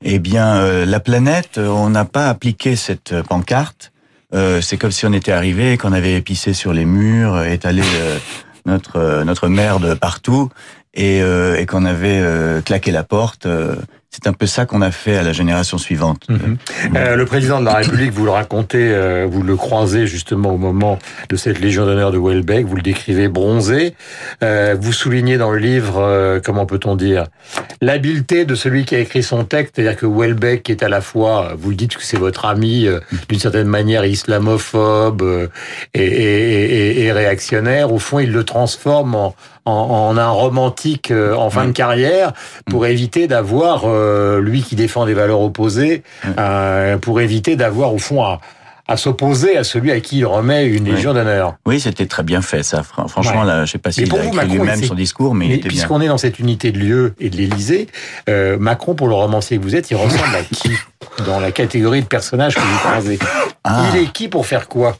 Eh 0.02 0.18
bien, 0.18 0.56
euh, 0.56 0.84
la 0.84 1.00
planète, 1.00 1.58
euh, 1.58 1.68
on 1.68 1.90
n'a 1.90 2.04
pas 2.04 2.28
appliqué 2.28 2.76
cette 2.76 3.12
euh, 3.12 3.22
pancarte. 3.22 3.92
Euh, 4.34 4.60
c'est 4.60 4.76
comme 4.76 4.90
si 4.90 5.06
on 5.06 5.12
était 5.12 5.32
arrivé, 5.32 5.78
qu'on 5.78 5.92
avait 5.92 6.20
pissé 6.20 6.52
sur 6.52 6.72
les 6.72 6.84
murs, 6.84 7.42
étalé 7.44 7.82
euh, 7.82 8.18
notre 8.66 9.22
notre 9.24 9.48
merde 9.48 9.94
partout, 9.94 10.50
et, 10.92 11.18
et 11.18 11.66
qu'on 11.66 11.84
avait 11.84 12.24
claqué 12.64 12.90
la 12.90 13.04
porte. 13.04 13.46
Euh, 14.16 14.20
c'est 14.22 14.28
un 14.28 14.32
peu 14.32 14.46
ça 14.46 14.66
qu'on 14.66 14.82
a 14.82 14.90
fait 14.90 15.16
à 15.16 15.22
la 15.22 15.32
génération 15.32 15.78
suivante. 15.78 16.22
Mhm. 16.28 16.56
Euh, 16.96 17.16
le 17.16 17.24
président 17.26 17.60
de 17.60 17.64
la 17.66 17.74
République, 17.74 18.12
vous 18.12 18.24
le 18.24 18.30
racontez, 18.30 18.90
euh, 18.90 19.26
vous 19.30 19.42
le 19.42 19.56
croisez 19.56 20.06
justement 20.06 20.50
au 20.54 20.58
moment 20.58 20.98
de 21.28 21.36
cette 21.36 21.58
Légion 21.60 21.86
d'honneur 21.86 22.12
de 22.12 22.18
Welbeck, 22.18 22.66
vous 22.66 22.76
le 22.76 22.82
décrivez 22.82 23.28
bronzé. 23.28 23.94
Euh, 24.42 24.76
vous 24.78 24.92
soulignez 24.92 25.38
dans 25.38 25.50
le 25.50 25.58
livre, 25.58 25.98
euh, 25.98 26.40
comment 26.44 26.66
peut-on 26.66 26.96
dire, 26.96 27.24
l'habileté 27.80 28.44
de 28.44 28.54
celui 28.54 28.84
qui 28.84 28.94
a 28.94 28.98
écrit 29.00 29.22
son 29.22 29.44
texte, 29.44 29.74
c'est-à-dire 29.76 29.96
que 29.96 30.06
Welbeck 30.06 30.68
est 30.70 30.82
à 30.82 30.88
la 30.88 31.00
fois, 31.00 31.50
euh, 31.50 31.54
vous 31.58 31.70
le 31.70 31.76
dites 31.76 31.96
que 31.96 32.02
c'est 32.02 32.18
votre 32.18 32.44
ami, 32.46 32.86
euh, 32.86 33.00
d'une 33.28 33.38
certaine 33.38 33.68
manière 33.68 34.04
islamophobe 34.04 35.22
euh, 35.22 35.48
et, 35.94 36.02
et- 36.04 37.00
et- 37.00 37.04
et 37.04 37.12
réactionnaire. 37.12 37.92
Au 37.92 37.98
fond, 37.98 38.18
il 38.18 38.32
le 38.32 38.44
transforme 38.44 39.14
en, 39.14 39.34
en, 39.66 39.72
en 39.72 40.16
un 40.16 40.28
romantique 40.30 41.10
euh, 41.10 41.34
en 41.34 41.50
fin 41.50 41.66
de 41.66 41.72
carrière 41.72 42.32
pour 42.70 42.86
éviter 42.86 43.26
d'avoir, 43.26 43.82
euh, 43.84 44.40
lui 44.40 44.62
qui 44.62 44.76
défend 44.76 45.04
des 45.04 45.14
valeurs 45.14 45.40
opposées, 45.40 46.02
euh, 46.38 46.96
pour 46.98 47.20
éviter 47.20 47.56
d'avoir 47.56 47.92
au 47.92 47.98
fond 47.98 48.22
à, 48.22 48.40
à 48.88 48.96
s'opposer 48.96 49.56
à 49.56 49.64
celui 49.64 49.90
à 49.90 49.98
qui 50.00 50.18
il 50.18 50.24
remet 50.24 50.64
une 50.66 50.84
légion 50.84 51.12
d'honneur. 51.12 51.56
Oui, 51.66 51.80
c'était 51.80 52.06
très 52.06 52.22
bien 52.22 52.40
fait, 52.40 52.62
ça. 52.62 52.84
Fran- 52.84 53.08
Franchement, 53.08 53.40
Ouais. 53.40 53.46
là, 53.48 53.64
je 53.64 53.72
sais 53.72 53.78
pas 53.78 53.90
s'il 53.90 54.08
pour 54.08 54.20
a 54.20 54.24
écrit 54.24 54.46
lui-même 54.48 54.82
son 54.84 54.94
discours, 54.94 55.34
mais 55.34 55.46
il 55.46 55.50
Mais 55.50 55.58
puisqu'on 55.58 56.00
est 56.00 56.06
dans 56.06 56.18
cette 56.18 56.38
unité 56.38 56.70
de 56.70 56.78
lieu 56.78 57.14
et 57.18 57.28
de 57.28 57.36
l'Élysée, 57.36 57.88
euh, 58.28 58.56
Macron, 58.58 58.94
pour 58.94 59.08
le 59.08 59.14
romancier 59.14 59.58
que 59.58 59.62
vous 59.64 59.74
êtes, 59.74 59.90
il 59.90 59.96
ressemble 59.96 60.34
à 60.36 60.42
qui 60.42 60.70
dans 61.26 61.40
la 61.40 61.50
catégorie 61.50 62.02
de 62.02 62.06
personnages 62.06 62.54
que 62.54 62.60
vous 62.60 62.78
croisez? 62.78 63.18
Ah. 63.64 63.82
Il 63.92 64.00
est 64.00 64.12
qui 64.12 64.28
pour 64.28 64.46
faire 64.46 64.68
quoi? 64.68 64.96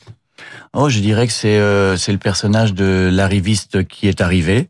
Oh, 0.75 0.89
je 0.89 1.01
dirais 1.01 1.27
que 1.27 1.33
c'est 1.33 1.57
euh, 1.59 1.97
c'est 1.97 2.13
le 2.13 2.19
personnage 2.19 2.75
de 2.75 3.09
l'arriviste 3.13 3.87
qui 3.87 4.09
est 4.09 4.21
arrivé. 4.21 4.69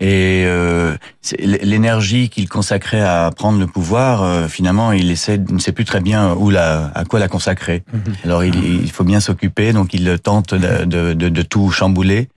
Et 0.00 0.42
euh, 0.46 0.96
c'est 1.20 1.40
l'énergie 1.40 2.28
qu'il 2.28 2.48
consacrait 2.48 3.02
à 3.02 3.30
prendre 3.36 3.60
le 3.60 3.66
pouvoir, 3.68 4.22
euh, 4.24 4.48
finalement, 4.48 4.90
il 4.90 5.10
essaie, 5.12 5.36
il 5.48 5.54
ne 5.54 5.60
sait 5.60 5.70
plus 5.70 5.84
très 5.84 6.00
bien 6.00 6.32
où 6.34 6.50
la, 6.50 6.90
à 6.94 7.04
quoi 7.04 7.20
la 7.20 7.28
consacrer. 7.28 7.84
Alors, 8.24 8.42
il, 8.42 8.54
il 8.82 8.90
faut 8.90 9.04
bien 9.04 9.20
s'occuper, 9.20 9.72
donc 9.72 9.94
il 9.94 10.18
tente 10.18 10.54
de, 10.54 10.84
de, 10.86 11.12
de, 11.12 11.28
de 11.28 11.42
tout 11.42 11.70
chambouler. 11.70 12.28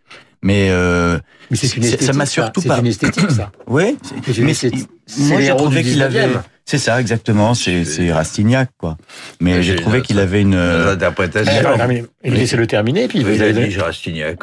Mais 0.43 0.67
euh, 0.69 1.17
Mais 1.49 1.57
c'est 1.57 1.75
une 1.75 1.81
C'est- 1.81 1.89
ça 1.89 1.93
esthétique. 1.95 2.15
m'a 2.17 2.25
surtout 2.27 2.61
C'est 2.61 2.67
pas- 2.67 2.79
une 2.79 2.85
esthétique, 2.87 3.31
ça. 3.31 3.51
oui, 3.65 3.97
C'est 4.25 4.37
une 4.37 4.45
mais 4.45 4.51
esthétique. 4.51 4.87
c'est- 5.07 5.21
moi 5.23 5.37
C'est 5.39 5.45
j'ai 5.45 5.55
trouvé 5.55 5.81
qu'il 5.83 6.03
avait. 6.03 6.27
19e. 6.65 6.71
C'est 6.71 6.77
ça, 6.79 6.99
exactement. 6.99 7.53
C'est 7.53 7.85
c'est 7.85 8.11
Rastignac, 8.11 8.69
quoi. 8.77 8.97
Mais 9.39 9.61
j'ai 9.61 9.75
trouvé 9.75 10.01
qu'il 10.01 10.19
avait 10.19 10.41
une. 10.41 10.51
Nos 10.51 10.57
euh, 10.57 10.93
interprétations. 10.93 11.53
Eh, 11.59 11.77
non, 11.77 11.87
mais 11.87 12.03
Laissez-le 12.23 12.65
terminer, 12.67 13.07
puis 13.07 13.21
avez 13.23 13.41
allez... 13.41 13.67
dit 13.67 13.77
Rastignac. 13.77 14.39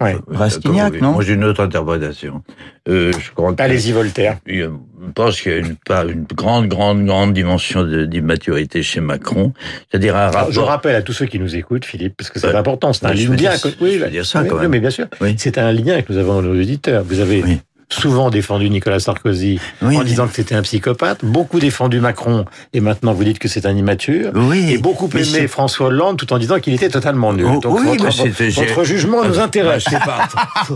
Ouais. 0.00 0.14
Euh, 0.14 0.18
Rastignac, 0.36 1.00
non 1.00 1.12
Moi, 1.12 1.24
j'ai 1.24 1.34
une 1.34 1.44
autre 1.44 1.62
interprétation. 1.62 2.42
Euh, 2.88 3.12
je 3.18 3.30
crois 3.32 3.52
que- 3.54 3.62
Allez-y, 3.62 3.92
Voltaire. 3.92 4.38
Je 4.46 4.68
pense 5.14 5.40
qu'il 5.40 5.52
y 5.52 5.54
a 5.54 5.58
une, 5.58 5.76
pas 5.76 6.04
une 6.04 6.24
grande, 6.24 6.68
grande, 6.68 7.04
grande 7.04 7.32
dimension 7.34 7.82
de- 7.82 8.04
d'immaturité 8.06 8.82
chez 8.82 9.00
Macron. 9.00 9.52
C'est-à-dire 9.90 10.16
un 10.16 10.30
rapport. 10.30 10.52
je 10.52 10.60
rappelle 10.60 10.94
à 10.94 11.02
tous 11.02 11.12
ceux 11.12 11.26
qui 11.26 11.38
nous 11.38 11.56
écoutent, 11.56 11.84
Philippe, 11.84 12.14
parce 12.16 12.30
que 12.30 12.38
c'est 12.38 12.54
important, 12.54 12.92
c'est 12.92 13.04
un 13.06 13.12
lien 13.14 13.28
veux 13.30 13.36
dire- 13.36 13.60
que- 13.60 13.68
oui, 13.80 13.94
je 13.98 14.04
veux 14.04 14.10
dire 14.10 14.24
ça, 14.26 14.42
oui, 14.42 14.48
quand 14.48 14.56
même. 14.60 14.70
mais 14.70 14.80
bien 14.80 14.90
sûr, 14.90 15.06
Oui. 15.20 15.34
c'est 15.38 15.58
un 15.58 15.72
lien 15.72 16.00
que 16.02 16.12
nous 16.12 16.18
avons 16.18 16.40
nos 16.40 16.52
auditeurs. 16.58 17.02
Vous 17.04 17.20
avez 17.20 17.42
Oui. 17.42 17.58
Souvent 17.88 18.30
défendu 18.30 18.70
Nicolas 18.70 19.00
Sarkozy 19.00 19.60
Oui, 19.82 19.96
en 19.96 20.00
mais- 20.00 20.04
disant 20.04 20.26
que 20.26 20.34
c'était 20.34 20.54
un 20.54 20.62
psychopathe, 20.62 21.24
beaucoup 21.24 21.60
défendu 21.60 22.00
Macron 22.00 22.44
et 22.72 22.80
maintenant 22.80 23.12
vous 23.12 23.24
dites 23.24 23.38
que 23.38 23.48
c'est 23.48 23.66
un 23.66 23.76
immature, 23.76 24.32
Oui, 24.34 24.72
et 24.72 24.78
beaucoup 24.78 25.08
aimé 25.14 25.46
François 25.48 25.86
Hollande 25.86 26.16
tout 26.16 26.32
en 26.32 26.38
disant 26.38 26.58
qu'il 26.60 26.74
était 26.74 26.88
totalement 26.88 27.32
nul. 27.32 27.46
Oh, 27.48 27.60
Donc 27.60 27.78
oui, 27.80 27.96
votre, 27.96 28.84
jugement 28.84 29.24
nous 29.24 29.38
intéresse. 29.38 29.84
Je 29.86 29.90
sais 29.90 29.98
pas. 30.00 30.28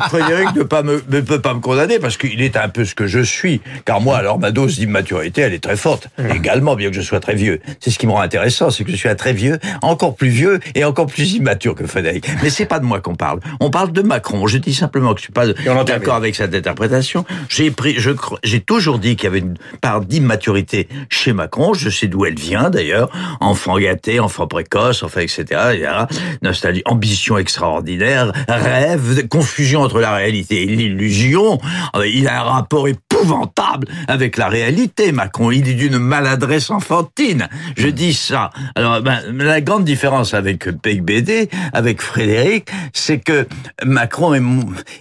Frédéric 0.09 0.55
ne, 0.55 0.63
pas 0.63 0.83
me, 0.83 1.03
ne 1.09 1.21
peut 1.21 1.41
pas 1.41 1.55
me 1.55 1.61
condamner 1.61 1.99
parce 1.99 2.17
qu'il 2.17 2.41
est 2.43 2.57
un 2.57 2.69
peu 2.69 2.85
ce 2.85 2.95
que 2.95 3.07
je 3.07 3.21
suis. 3.21 3.61
Car 3.85 4.01
moi, 4.01 4.17
alors, 4.17 4.39
ma 4.39 4.51
dose 4.51 4.77
d'immaturité, 4.79 5.43
elle 5.43 5.53
est 5.55 5.63
très 5.63 5.77
forte. 5.77 6.09
Également, 6.35 6.75
bien 6.77 6.91
que 6.91 6.97
je 6.97 7.03
sois 7.03 7.21
très 7.21 7.35
vieux. 7.35 7.61
C'est 7.81 7.91
ce 7.91 7.99
qui 7.99 8.07
me 8.07 8.13
rend 8.13 8.21
intéressant, 8.21 8.71
c'est 8.71 8.85
que 8.85 8.91
je 8.91 8.97
suis 8.97 9.09
un 9.09 9.15
très 9.15 9.33
vieux, 9.33 9.59
encore 9.83 10.15
plus 10.15 10.29
vieux 10.29 10.61
et 10.75 10.85
encore 10.85 11.07
plus 11.07 11.35
immature 11.35 11.75
que 11.75 11.87
Frédéric. 11.87 12.29
Mais 12.43 12.51
c'est 12.51 12.67
pas 12.67 12.79
de 12.79 12.85
moi 12.85 13.01
qu'on 13.01 13.15
parle. 13.15 13.41
On 13.61 13.71
parle 13.71 13.93
de 13.93 14.03
Macron. 14.03 14.47
Je 14.47 14.59
dis 14.59 14.75
simplement 14.75 15.15
que 15.15 15.21
je 15.21 15.25
suis 15.25 15.33
pas 15.33 15.47
d'accord 15.85 16.15
avec 16.17 16.35
cette 16.35 16.55
interprétation. 16.55 16.98
J'ai 17.49 17.71
pris, 17.71 17.97
j'ai 18.43 18.61
toujours 18.61 18.99
dit 18.99 19.17
qu'il 19.17 19.25
y 19.25 19.27
avait 19.29 19.39
une 19.39 19.57
part 19.81 20.01
d'immaturité 20.01 20.89
chez 21.09 21.33
Macron. 21.33 21.75
Je 21.75 21.91
sais 21.91 22.07
d'où 22.07 22.25
elle 22.25 22.39
vient 22.39 22.71
d'ailleurs. 22.71 23.11
Enfant 23.41 23.79
gâté, 23.79 24.21
enfant 24.21 24.47
précoce, 24.47 25.03
enfin, 25.03 25.21
etc. 25.21 25.43
etc. 25.73 26.81
Ambition 26.85 27.39
extraordinaire, 27.39 28.33
rêve, 28.49 29.29
confusion 29.29 29.83
entre 29.83 30.01
la 30.01 30.15
réalité 30.15 30.63
et 30.63 30.67
l'illusion. 30.67 31.59
Euh, 31.97 32.07
Il 32.07 32.29
a 32.29 32.41
un 32.41 32.45
rapport 32.45 32.89
épouvantable 33.23 33.89
avec 34.07 34.37
la 34.37 34.49
réalité, 34.49 35.13
Macron. 35.13 35.51
Il 35.51 35.69
est 35.69 35.75
d'une 35.75 35.99
maladresse 35.99 36.71
enfantine. 36.71 37.49
Je 37.77 37.89
dis 37.89 38.15
ça. 38.15 38.51
Alors, 38.75 39.01
ben, 39.03 39.21
la 39.33 39.61
grande 39.61 39.85
différence 39.85 40.35
avec 40.35 40.69
BD, 40.69 41.49
avec 41.73 42.01
Frédéric, 42.03 42.69
c'est 42.93 43.19
que 43.19 43.47
Macron 43.85 44.35
est, 44.35 44.43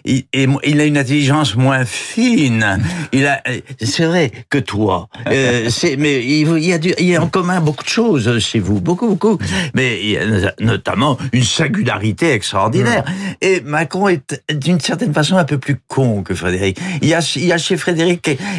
il, 0.05 0.25
est 0.33 0.47
mo- 0.47 0.59
il 0.65 0.79
a 0.81 0.85
une 0.85 0.97
intelligence 0.97 1.55
moins 1.55 1.85
fine. 1.85 2.79
Il 3.11 3.25
a, 3.27 3.41
c'est 3.81 4.05
vrai 4.05 4.31
que 4.49 4.57
toi, 4.57 5.09
euh, 5.27 5.69
mais 5.97 6.23
il, 6.23 6.47
il 6.57 6.65
y 6.65 6.73
a 6.73 6.77
du, 6.77 6.93
il 6.99 7.05
y 7.05 7.15
a 7.15 7.21
en 7.21 7.27
commun 7.27 7.61
beaucoup 7.61 7.83
de 7.83 7.89
choses 7.89 8.39
chez 8.39 8.59
vous, 8.59 8.79
beaucoup, 8.79 9.07
beaucoup. 9.07 9.37
Mais 9.73 9.99
il 10.01 10.09
y 10.11 10.17
a 10.17 10.53
notamment 10.59 11.17
une 11.33 11.43
singularité 11.43 12.31
extraordinaire. 12.31 13.03
Et 13.41 13.61
Macron 13.61 14.07
est 14.09 14.41
d'une 14.51 14.79
certaine 14.79 15.13
façon 15.13 15.37
un 15.37 15.43
peu 15.45 15.57
plus 15.57 15.77
con 15.87 16.23
que 16.23 16.33
Frédéric. 16.33 16.79
Il 17.01 17.07
y 17.07 17.13
a, 17.13 17.19
il 17.35 17.45
y 17.45 17.51
a 17.53 17.57
chez 17.57 17.77
Frédéric, 17.77 18.06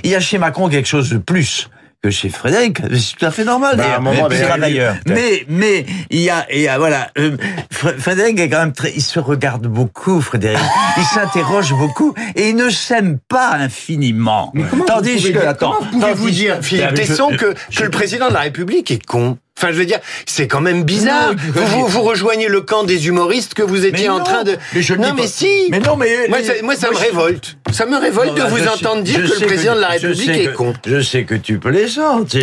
il 0.04 0.10
y 0.10 0.14
a 0.14 0.20
chez 0.20 0.38
Macron 0.38 0.68
quelque 0.68 0.88
chose 0.88 1.10
de 1.10 1.18
plus 1.18 1.68
que 2.02 2.10
chez 2.10 2.28
Frédéric. 2.28 2.78
C'est 2.96 3.16
tout 3.16 3.26
à 3.26 3.32
fait 3.32 3.44
normal. 3.44 3.76
Bah, 3.76 3.82
à 3.82 3.86
d'ailleurs. 3.86 3.98
un 3.98 4.02
moment, 4.02 4.28
Mais- 4.30 4.58
d'ailleurs, 4.60 4.94
mais, 5.06 5.44
mais, 5.48 5.86
il 6.10 6.20
y 6.20 6.30
a, 6.30 6.46
il 6.52 6.60
y 6.60 6.68
a, 6.68 6.78
voilà, 6.78 7.08
euh, 7.18 7.36
Fr- 7.74 7.98
Frédéric 7.98 8.38
est 8.38 8.48
quand 8.48 8.60
même 8.60 8.72
très, 8.72 8.92
il 8.94 9.02
se 9.02 9.18
regarde 9.18 9.66
beaucoup, 9.66 10.20
Frédéric. 10.20 10.60
Il 10.96 11.02
s'interroge 11.14 11.72
beaucoup 11.74 12.14
et 12.36 12.50
il 12.50 12.54
ne 12.56 12.70
s'aime 12.70 13.18
pas 13.28 13.50
infiniment. 13.54 14.52
Tandis 14.86 15.32
que, 15.32 15.38
attends, 15.38 15.74
Pouvez-vous 15.90 16.26
tandis- 16.26 16.36
dire, 16.36 16.58
Philippe 16.62 16.84
Ah, 16.88 16.92
mais 16.96 17.02
je- 17.02 17.08
Tesson, 17.08 17.30
que, 17.36 17.54
je- 17.68 17.78
que 17.80 17.84
le 17.84 17.90
président 17.90 18.28
de 18.28 18.34
la 18.34 18.40
République 18.40 18.92
est 18.92 19.04
con 19.04 19.36
Enfin, 19.60 19.72
je 19.72 19.78
veux 19.78 19.86
dire, 19.86 19.98
c'est 20.24 20.46
quand 20.46 20.60
même 20.60 20.84
bizarre. 20.84 21.32
Non, 21.32 21.36
vous, 21.52 21.66
vous, 21.66 21.86
vous 21.88 22.02
rejoignez 22.02 22.46
le 22.48 22.60
camp 22.60 22.84
des 22.84 23.08
humoristes 23.08 23.54
que 23.54 23.62
vous 23.62 23.84
étiez 23.84 24.04
Mais 24.04 24.08
en 24.08 24.18
non, 24.18 24.24
train 24.24 24.44
de. 24.44 24.56
mais 24.72 24.82
je 24.82 24.94
non, 24.94 25.12
mais 25.16 25.22
pas. 25.22 25.28
si. 25.28 25.48
Mais 25.70 25.80
non, 25.80 25.96
mais 25.96 26.28
Moi, 26.28 26.38
ça, 26.44 26.52
moi, 26.62 26.76
ça 26.76 26.90
me 26.90 26.94
je- 26.94 27.00
révolte. 27.00 27.56
Ça 27.72 27.84
me 27.84 27.96
révolte 27.96 28.28
Non, 28.28 28.34
de 28.34 28.40
bah, 28.42 28.46
vous 28.50 28.58
sais- 28.58 28.68
entendre 28.68 29.02
dire 29.02 29.16
que 29.16 29.40
le 29.40 29.46
président 29.46 29.74
de 29.74 29.80
la 29.80 29.88
République 29.88 30.28
est 30.28 30.44
que- 30.46 30.56
con. 30.56 30.72
Je 30.86 31.00
sais 31.00 31.24
que 31.24 31.34
tu 31.34 31.58
plaisantes. 31.58 32.34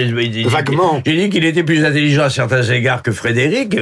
Vaguement. 0.47 1.01
J'ai 1.05 1.15
dit 1.15 1.29
qu'il 1.29 1.45
était 1.45 1.63
plus 1.63 1.83
intelligent 1.85 2.23
à 2.23 2.29
certains 2.29 2.63
égards 2.63 3.01
que 3.01 3.11
Frédéric. 3.11 3.77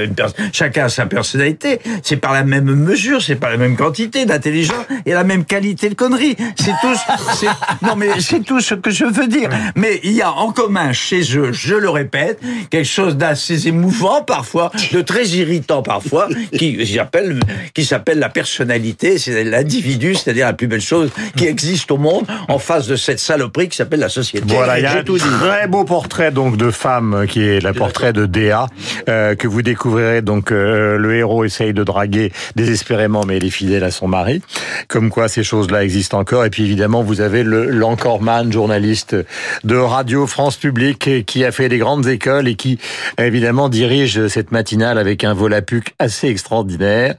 Chacun 0.54 0.86
a 0.86 0.90
sa 0.90 1.06
personnalité. 1.08 1.80
C'est 2.04 2.18
par 2.18 2.34
la 2.34 2.44
même 2.44 2.66
mesure, 2.66 3.22
c'est 3.22 3.36
pas 3.36 3.50
la 3.50 3.58
même 3.58 3.76
quantité 3.76 4.26
d'intelligence 4.26 4.86
et 5.06 5.14
la 5.14 5.24
même 5.24 5.44
qualité 5.46 5.90
de 5.90 5.96
connerie. 5.96 6.36
C'est 6.56 6.72
tout. 6.82 7.46
Non, 7.82 7.96
mais 7.96 8.10
c'est 8.20 8.42
tout 8.44 8.62
ce 8.62 8.76
que 8.76 8.92
je 8.92 9.06
veux 9.06 9.28
dire. 9.28 9.50
Mais 9.76 10.00
il 10.04 10.12
y 10.12 10.22
a 10.22 10.32
en 10.32 10.52
commun 10.52 10.94
chez 10.94 11.22
eux, 11.38 11.52
je 11.52 11.76
le 11.76 11.90
répète, 11.90 12.40
quelque 12.70 12.86
chose 12.88 13.18
d'assez 13.24 13.68
émouvant 13.70 14.22
parfois, 14.22 14.72
de 14.92 15.02
très 15.02 15.26
irritant 15.28 15.82
parfois, 15.82 16.28
qui 16.58 16.86
s'appelle, 16.86 17.40
qui 17.74 17.86
s'appelle 17.86 18.20
la 18.20 18.30
personnalité, 18.30 19.18
c'est 19.18 19.44
l'individu, 19.46 20.14
c'est-à-dire 20.14 20.48
la 20.48 20.54
plus 20.54 20.68
belle 20.68 20.82
chose 20.82 21.10
qui 21.38 21.46
existe 21.46 21.90
au 21.92 21.98
monde 21.98 22.26
en 22.50 22.60
face 22.60 22.88
de 22.88 22.98
cette 22.98 23.20
saloperie 23.20 23.70
qui 23.70 23.78
s'appelle 23.78 24.02
la 24.02 24.10
société. 24.10 24.46
Voilà, 24.54 24.78
il 24.80 24.84
y 24.84 24.86
a 24.86 24.98
un 24.98 25.04
très 25.04 25.68
beau 25.68 25.86
portrait 25.86 26.32
donc 26.32 26.58
de 26.58 26.70
femme 26.70 27.14
euh, 27.14 27.26
qui 27.26 27.42
est 27.44 27.64
le 27.64 27.74
portrait 27.74 28.12
de 28.12 28.26
Déa 28.26 28.68
euh, 29.08 29.36
que 29.36 29.48
vous 29.48 29.62
découvrirez 29.62 30.22
donc 30.22 30.52
euh, 30.52 30.98
le 30.98 31.16
héros 31.16 31.46
essaye 31.46 31.74
de 31.74 31.84
draguer 31.84 32.32
désespérément 32.56 33.24
mais 33.26 33.38
elle 33.38 33.46
est 33.46 33.50
fidèle 33.50 33.84
à 33.84 33.92
son 33.92 34.08
mari. 34.08 34.42
Comme 34.88 35.10
quoi 35.10 35.30
ces 35.30 35.44
choses-là 35.44 35.84
existent 35.84 36.20
encore 36.20 36.44
et 36.44 36.50
puis 36.50 36.64
évidemment 36.64 37.04
vous 37.04 37.22
avez 37.22 37.44
le 37.44 37.70
l'encoreman 37.70 38.52
journaliste 38.52 39.16
de 39.64 39.76
Radio 39.78 40.28
France 40.28 40.58
Publique 40.58 41.26
qui 41.26 41.46
a 41.46 41.52
fait 41.52 41.70
des 41.70 41.78
grandes 41.78 42.08
écoles 42.08 42.48
et 42.48 42.56
qui 42.56 42.80
évidemment 43.20 43.70
dirige 43.70 44.28
cette 44.28 44.52
matinale 44.52 44.98
avec 44.98 45.24
un 45.24 45.34
volapuc 45.34 45.94
assez 46.00 46.28
extraordinaire. 46.28 47.16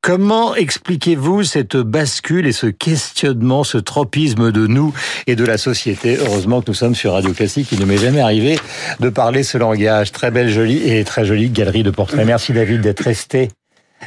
Comment 0.00 0.54
expliquez-vous 0.54 1.42
cette 1.42 1.76
bascule 1.76 2.46
et 2.46 2.52
ce 2.52 2.66
questionnement, 2.66 3.64
ce 3.64 3.78
tropisme 3.78 4.52
de 4.52 4.66
nous 4.66 4.94
et 5.26 5.36
de 5.36 5.44
la 5.44 5.58
société? 5.58 6.16
Heureusement 6.16 6.60
que 6.60 6.70
nous 6.70 6.74
sommes 6.74 6.94
sur 6.94 7.12
Radio 7.12 7.32
Classique, 7.32 7.68
il 7.72 7.80
ne 7.80 7.84
m'est 7.84 7.98
jamais 7.98 8.20
arrivé 8.20 8.58
de 9.00 9.08
parler 9.08 9.42
ce 9.42 9.58
langage. 9.58 10.12
Très 10.12 10.30
belle, 10.30 10.48
jolie 10.48 10.88
et 10.88 11.04
très 11.04 11.24
jolie 11.24 11.50
galerie 11.50 11.82
de 11.82 11.90
portraits. 11.90 12.26
Merci 12.26 12.52
David 12.52 12.82
d'être 12.82 13.00
resté. 13.00 13.48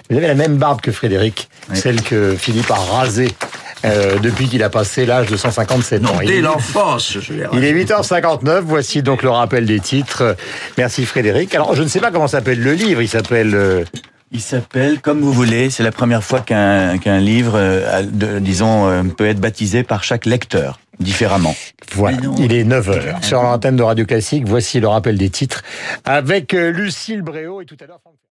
Vous 0.10 0.18
avez 0.18 0.28
la 0.28 0.36
même 0.36 0.58
barbe 0.58 0.82
que 0.82 0.92
Frédéric, 0.92 1.50
celle 1.74 2.02
que 2.02 2.36
Philippe 2.36 2.72
a 2.72 2.76
rasée 2.76 3.30
euh, 3.86 4.20
depuis 4.20 4.48
qu'il 4.48 4.64
a 4.64 4.70
passé 4.70 5.06
l'âge 5.06 5.28
de 5.28 5.38
157 5.38 6.06
ans. 6.06 6.18
Il 6.22 6.28
Dès 6.28 6.38
est- 6.38 6.42
l'enfance, 6.42 7.18
je 7.20 7.34
il 7.54 7.64
est 7.64 7.74
8h59, 7.74 8.60
voici 8.62 9.02
donc 9.02 9.24
le 9.24 9.30
rappel 9.30 9.66
des 9.66 9.80
titres. 9.80 10.36
Merci 10.78 11.06
Frédéric. 11.06 11.56
Alors 11.56 11.76
je 11.76 11.84
ne 11.84 11.88
sais 11.88 12.00
pas 12.00 12.12
comment 12.12 12.28
s'appelle 12.28 12.62
le 12.62 12.74
livre, 12.74 13.02
il 13.02 13.08
s'appelle... 13.08 13.56
euh, 13.56 13.84
Il 14.32 14.42
s'appelle 14.42 15.00
Comme 15.02 15.22
vous 15.22 15.34
voulez. 15.34 15.70
C'est 15.72 15.82
la 15.84 15.92
première 15.92 16.24
fois 16.24 16.40
qu'un 16.42 16.98
qu'un 17.00 17.20
livre, 17.20 17.54
euh, 17.56 18.04
de- 18.04 18.38
disons, 18.40 18.88
euh, 18.88 19.04
peut 19.04 19.26
être 19.28 19.40
baptisé 19.40 19.84
par 19.84 20.04
chaque 20.04 20.26
lecteur 20.28 20.80
différemment. 21.00 21.56
Voilà, 21.94 22.18
il 22.38 22.54
est 22.54 22.64
9h. 22.66 23.24
Sur 23.24 23.42
l'antenne 23.42 23.78
de 23.78 23.82
Radio 23.84 24.06
Classique, 24.06 24.44
voici 24.46 24.80
le 24.82 24.88
rappel 24.90 25.18
des 25.18 25.30
titres 25.30 25.64
avec 26.06 26.54
euh, 26.54 26.72
Lucille 26.72 27.22
Bréau 27.24 27.62
et 27.62 27.66
tout 27.66 27.78
à 27.82 27.86
l'heure... 27.88 28.00
Franck- 28.04 28.16